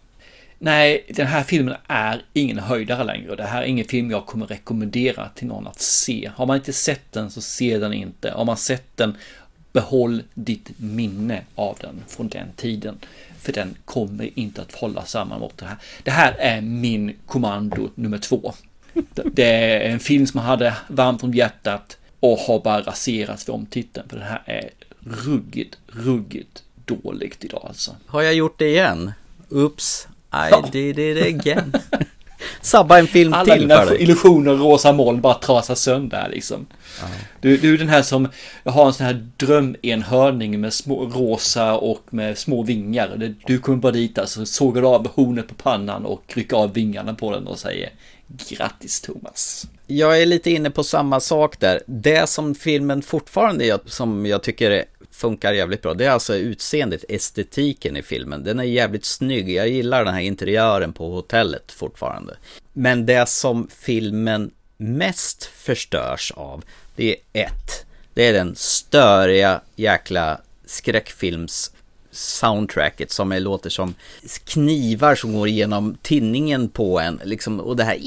[0.60, 3.36] Nej, den här filmen är ingen höjdare längre.
[3.36, 6.32] Det här är ingen film jag kommer rekommendera till någon att se.
[6.36, 8.32] Har man inte sett den så se den inte.
[8.32, 9.18] Har man sett den,
[9.74, 12.98] behåll ditt minne av den från den tiden.
[13.40, 15.78] För den kommer inte att hålla samman mot det här.
[16.04, 18.54] Det här är min kommando nummer två.
[19.26, 23.56] Det är en film som jag hade varmt om hjärtat och har bara raserats vid
[23.56, 24.10] omtiteln.
[24.10, 24.70] För den här är
[25.00, 27.96] ruggigt, ruggigt dåligt idag alltså.
[28.06, 29.12] Har jag gjort det igen?
[29.50, 30.70] Oops, I Ja.
[30.72, 31.74] did it again.
[32.62, 34.04] Sabba en film Alla till dina för dig.
[34.04, 36.68] illusioner och rosa moln bara trasas sönder liksom.
[37.42, 38.28] Du, du är den här som
[38.64, 43.34] har en sån här drömenhörning med små rosa och med små vingar.
[43.46, 47.32] Du kommer bara dit alltså, sågar av hornet på pannan och rycker av vingarna på
[47.32, 47.90] den och säger
[48.50, 49.68] grattis Thomas.
[49.88, 51.82] Jag är lite inne på samma sak där.
[51.86, 54.86] Det som filmen fortfarande gör, som jag tycker
[55.18, 58.44] funkar jävligt bra, det är alltså utseendet, estetiken i filmen.
[58.44, 59.50] Den är jävligt snygg.
[59.50, 62.38] Jag gillar den här interiören på hotellet fortfarande.
[62.74, 66.64] Men det som filmen mest förstörs av,
[66.96, 67.86] det är ett.
[68.14, 71.72] Det är den störiga jäkla skräckfilms
[72.12, 73.96] soundtracket som är, låter som
[74.46, 77.22] knivar som går igenom tinningen på en.
[77.24, 77.98] Liksom, och det här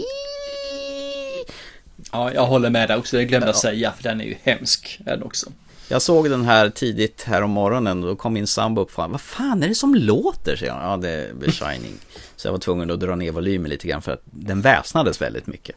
[2.13, 3.17] Ja, jag håller med där också.
[3.17, 5.01] Det glömde jag säga för den är ju hemsk.
[5.05, 5.51] Den också.
[5.91, 9.11] Jag såg den här tidigt här om morgonen och då kom min sambo upp och
[9.11, 10.57] vad fan är det som låter?
[10.57, 11.93] Så jag, ja, det är The Shining.
[12.37, 15.47] Så jag var tvungen att dra ner volymen lite grann för att den väsnades väldigt
[15.47, 15.77] mycket.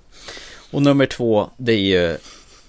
[0.72, 2.18] Och nummer två, det är ju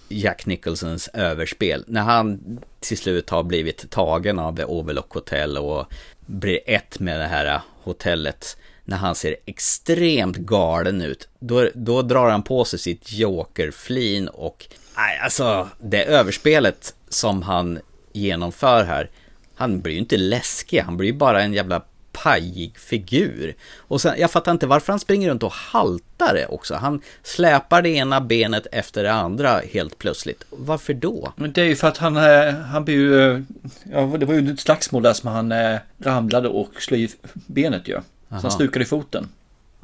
[0.08, 1.84] Jack Nicholsons överspel.
[1.86, 2.40] När han
[2.80, 5.86] till slut har blivit tagen av The Overlock Hotel och
[6.26, 8.56] blir ett med det här hotellet.
[8.84, 11.28] När han ser extremt galen ut.
[11.38, 14.66] Då, då drar han på sig sitt jokerflin och
[14.96, 17.78] Nej, alltså det överspelet som han
[18.12, 19.10] genomför här.
[19.54, 23.54] Han blir ju inte läskig, han blir ju bara en jävla pajig figur.
[23.76, 26.74] Och sen, jag fattar inte varför han springer runt och haltar det också.
[26.74, 30.44] Han släpar det ena benet efter det andra helt plötsligt.
[30.50, 31.32] Varför då?
[31.36, 33.40] Men det är ju för att han, eh, han blir ju, eh,
[33.92, 37.88] ja det var ju ett slagsmål där som han eh, ramlade och slog i benet
[37.88, 37.94] ju.
[37.94, 38.40] Så Aha.
[38.42, 39.28] han stukade i foten.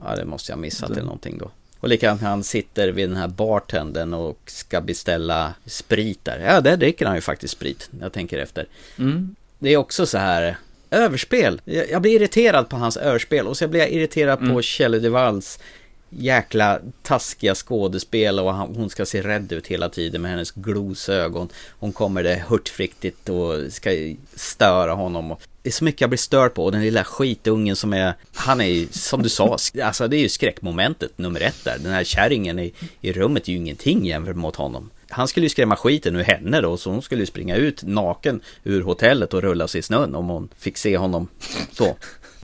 [0.05, 1.51] Ja, det måste jag ha missat eller någonting då.
[1.81, 6.39] Och likadant när han sitter vid den här bartendern och ska beställa sprit där.
[6.39, 7.90] Ja, där dricker han ju faktiskt sprit.
[8.01, 8.66] Jag tänker efter.
[8.98, 9.35] Mm.
[9.59, 10.57] Det är också så här
[10.90, 11.61] överspel.
[11.65, 14.62] Jag blir irriterad på hans överspel och så blir jag irriterad på Mm.
[14.62, 15.59] Shelley Duvalls
[16.11, 21.49] jäkla taskiga skådespel och hon ska se rädd ut hela tiden med hennes glosögon.
[21.78, 23.91] Hon kommer det hurtfriktigt och ska
[24.35, 25.37] störa honom.
[25.62, 28.61] Det är så mycket jag blir störd på och den lilla skitungen som är, han
[28.61, 31.78] är ju som du sa, alltså det är ju skräckmomentet nummer ett där.
[31.78, 34.91] Den här kärringen i, i rummet är ju ingenting jämfört mot honom.
[35.12, 38.41] Han skulle ju skrämma skiten ur henne då, så hon skulle ju springa ut naken
[38.65, 41.28] ur hotellet och rulla sig i snön om hon fick se honom
[41.73, 41.97] så.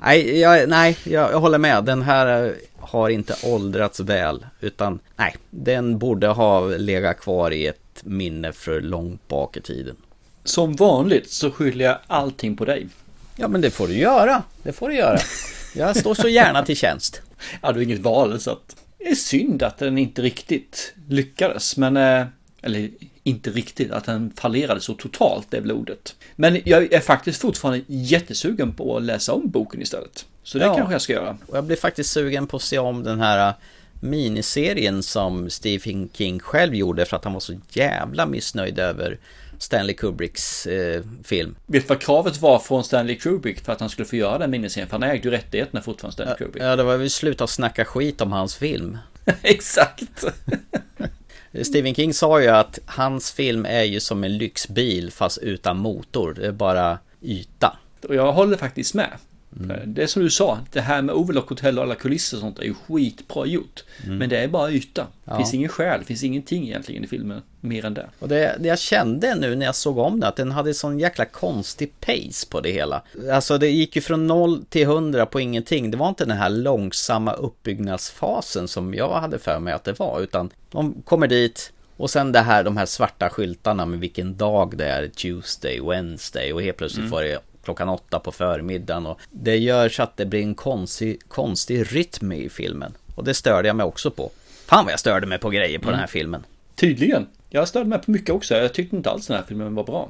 [0.03, 1.85] Nej, jag, nej, jag, jag håller med.
[1.85, 7.67] Den här eh, har inte åldrats väl, utan nej, den borde ha legat kvar i
[7.67, 9.97] ett minne för långt bak i tiden.
[10.45, 12.89] Som vanligt så skyller jag allting på dig.
[13.37, 14.43] Ja, men det får du göra.
[14.63, 15.19] Det får du göra.
[15.75, 17.23] Jag står så gärna till tjänst.
[17.63, 18.77] Ja, du har inget val så att...
[18.99, 21.97] Det är synd att den inte riktigt lyckades, men...
[22.67, 22.91] Eller
[23.23, 26.17] inte riktigt, att den fallerade så totalt, det blodet.
[26.37, 30.27] Men jag är faktiskt fortfarande jättesugen på att läsa om boken istället.
[30.43, 30.75] Så det Ja.
[30.77, 31.37] kanske jag ska göra.
[31.47, 33.55] Och jag blir faktiskt sugen på att se om den här äh,
[34.01, 39.19] miniserien som Stephen King själv gjorde för att han var så jävla missnöjd över
[39.59, 41.57] Stanley Kubricks eh, film.
[41.67, 44.51] Vet du vad kravet var från Stanley Kubrick för att han skulle få göra den
[44.51, 44.89] miniserien?
[44.89, 46.63] För han ägde ju rättigheterna fortfarande, Stanley Kubrick.
[46.63, 48.99] Ja, det var väl sluta snacka skit om hans film.
[49.43, 50.25] Exakt!
[51.63, 56.35] Stephen King sa ju att hans film är ju som en lyxbil fast utan motor.
[56.35, 57.77] Det är bara yta.
[58.09, 59.11] Och jag håller faktiskt med.
[59.87, 62.59] Det är som du sa, det här med Overlock Hotel och alla kulisser och sånt
[62.59, 63.85] är ju skitbra gjort.
[64.05, 64.19] Mm.
[64.19, 65.03] Men det är bara yta.
[65.03, 65.37] Det Ja.
[65.37, 68.07] finns ingen själ, det finns ingenting egentligen i filmen mer än det.
[68.19, 70.99] Och det, det jag kände nu när jag såg om det, att den hade sån
[70.99, 73.03] jäkla konstig pace på det hela.
[73.33, 75.91] Alltså det gick ju från 0 till 100 på ingenting.
[75.91, 80.21] Det var inte den här långsamma uppbyggnadsfasen som jag hade för mig att det var,
[80.21, 84.77] utan de kommer dit och sen det här, de här svarta skyltarna med vilken dag
[84.77, 87.11] det är, Tuesday, Wednesday och helt plötsligt Mm.
[87.11, 91.21] var det klockan åtta på förmiddagen och det gör så att det blir en konstig,
[91.29, 92.93] konstig rytm i filmen.
[93.15, 94.31] Och det störde jag mig också på.
[94.67, 95.93] Fan vad jag störde mig på grejer på Mm.
[95.93, 96.45] den här filmen.
[96.75, 97.27] Tydligen.
[97.51, 98.55] Jag störde mig på mycket också.
[98.55, 100.09] Jag tyckte inte alls den här filmen var bra.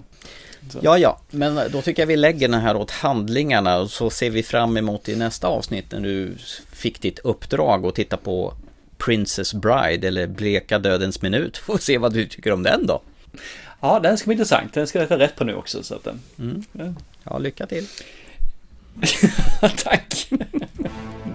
[0.71, 0.79] Så.
[0.83, 4.31] Ja, ja, men då tycker jag vi lägger den här åt handlingarna och så ser
[4.31, 6.35] vi fram emot i nästa avsnitt när du
[6.73, 8.55] fick ditt uppdrag att titta på
[8.99, 11.57] Princess Bride eller Bleka Dödens Minut.
[11.67, 13.03] Får se vad du tycker om den då.
[13.81, 14.75] Ja, den ska bli intressant.
[14.75, 15.83] Den ska jag ta rätt på nu också.
[15.83, 16.21] Så att den...
[16.39, 16.65] Mm.
[16.73, 16.85] Ja.
[17.31, 17.87] Ja, lycka till.
[19.85, 20.29] Tack!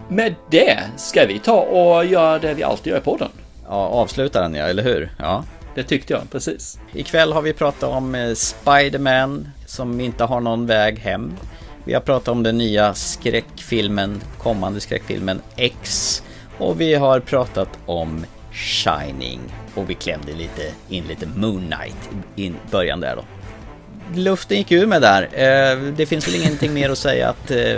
[0.10, 3.30] Med det ska vi ta och göra det vi alltid gör i podden.
[3.68, 5.12] Ja, avsluta den ja, eller hur?
[5.18, 5.44] Ja.
[5.76, 6.80] Det tyckte jag, precis.
[6.94, 11.34] Ikväll har vi pratat om eh, Spider-Man som inte har någon väg hem.
[11.84, 16.24] Vi har pratat om den nya skräckfilmen, kommande skräckfilmen X.
[16.58, 19.40] Och vi har pratat om Shining.
[19.76, 23.41] Och vi klämde lite in lite Moon Knight i början där då.
[24.16, 25.24] Luften gick ur med där.
[25.34, 27.76] Eh, Det finns väl ingenting mer att säga att eh,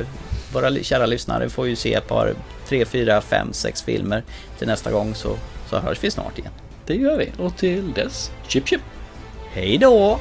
[0.54, 2.34] våra kära lyssnare får ju se ett par,
[2.70, 4.24] tre, fyra, fem, sex filmer
[4.58, 5.36] till nästa gång så,
[5.70, 6.52] så hörs vi snart igen.
[6.86, 7.32] Det gör vi.
[7.44, 8.82] Och till dess, chip chip!
[9.54, 10.20] Hej då!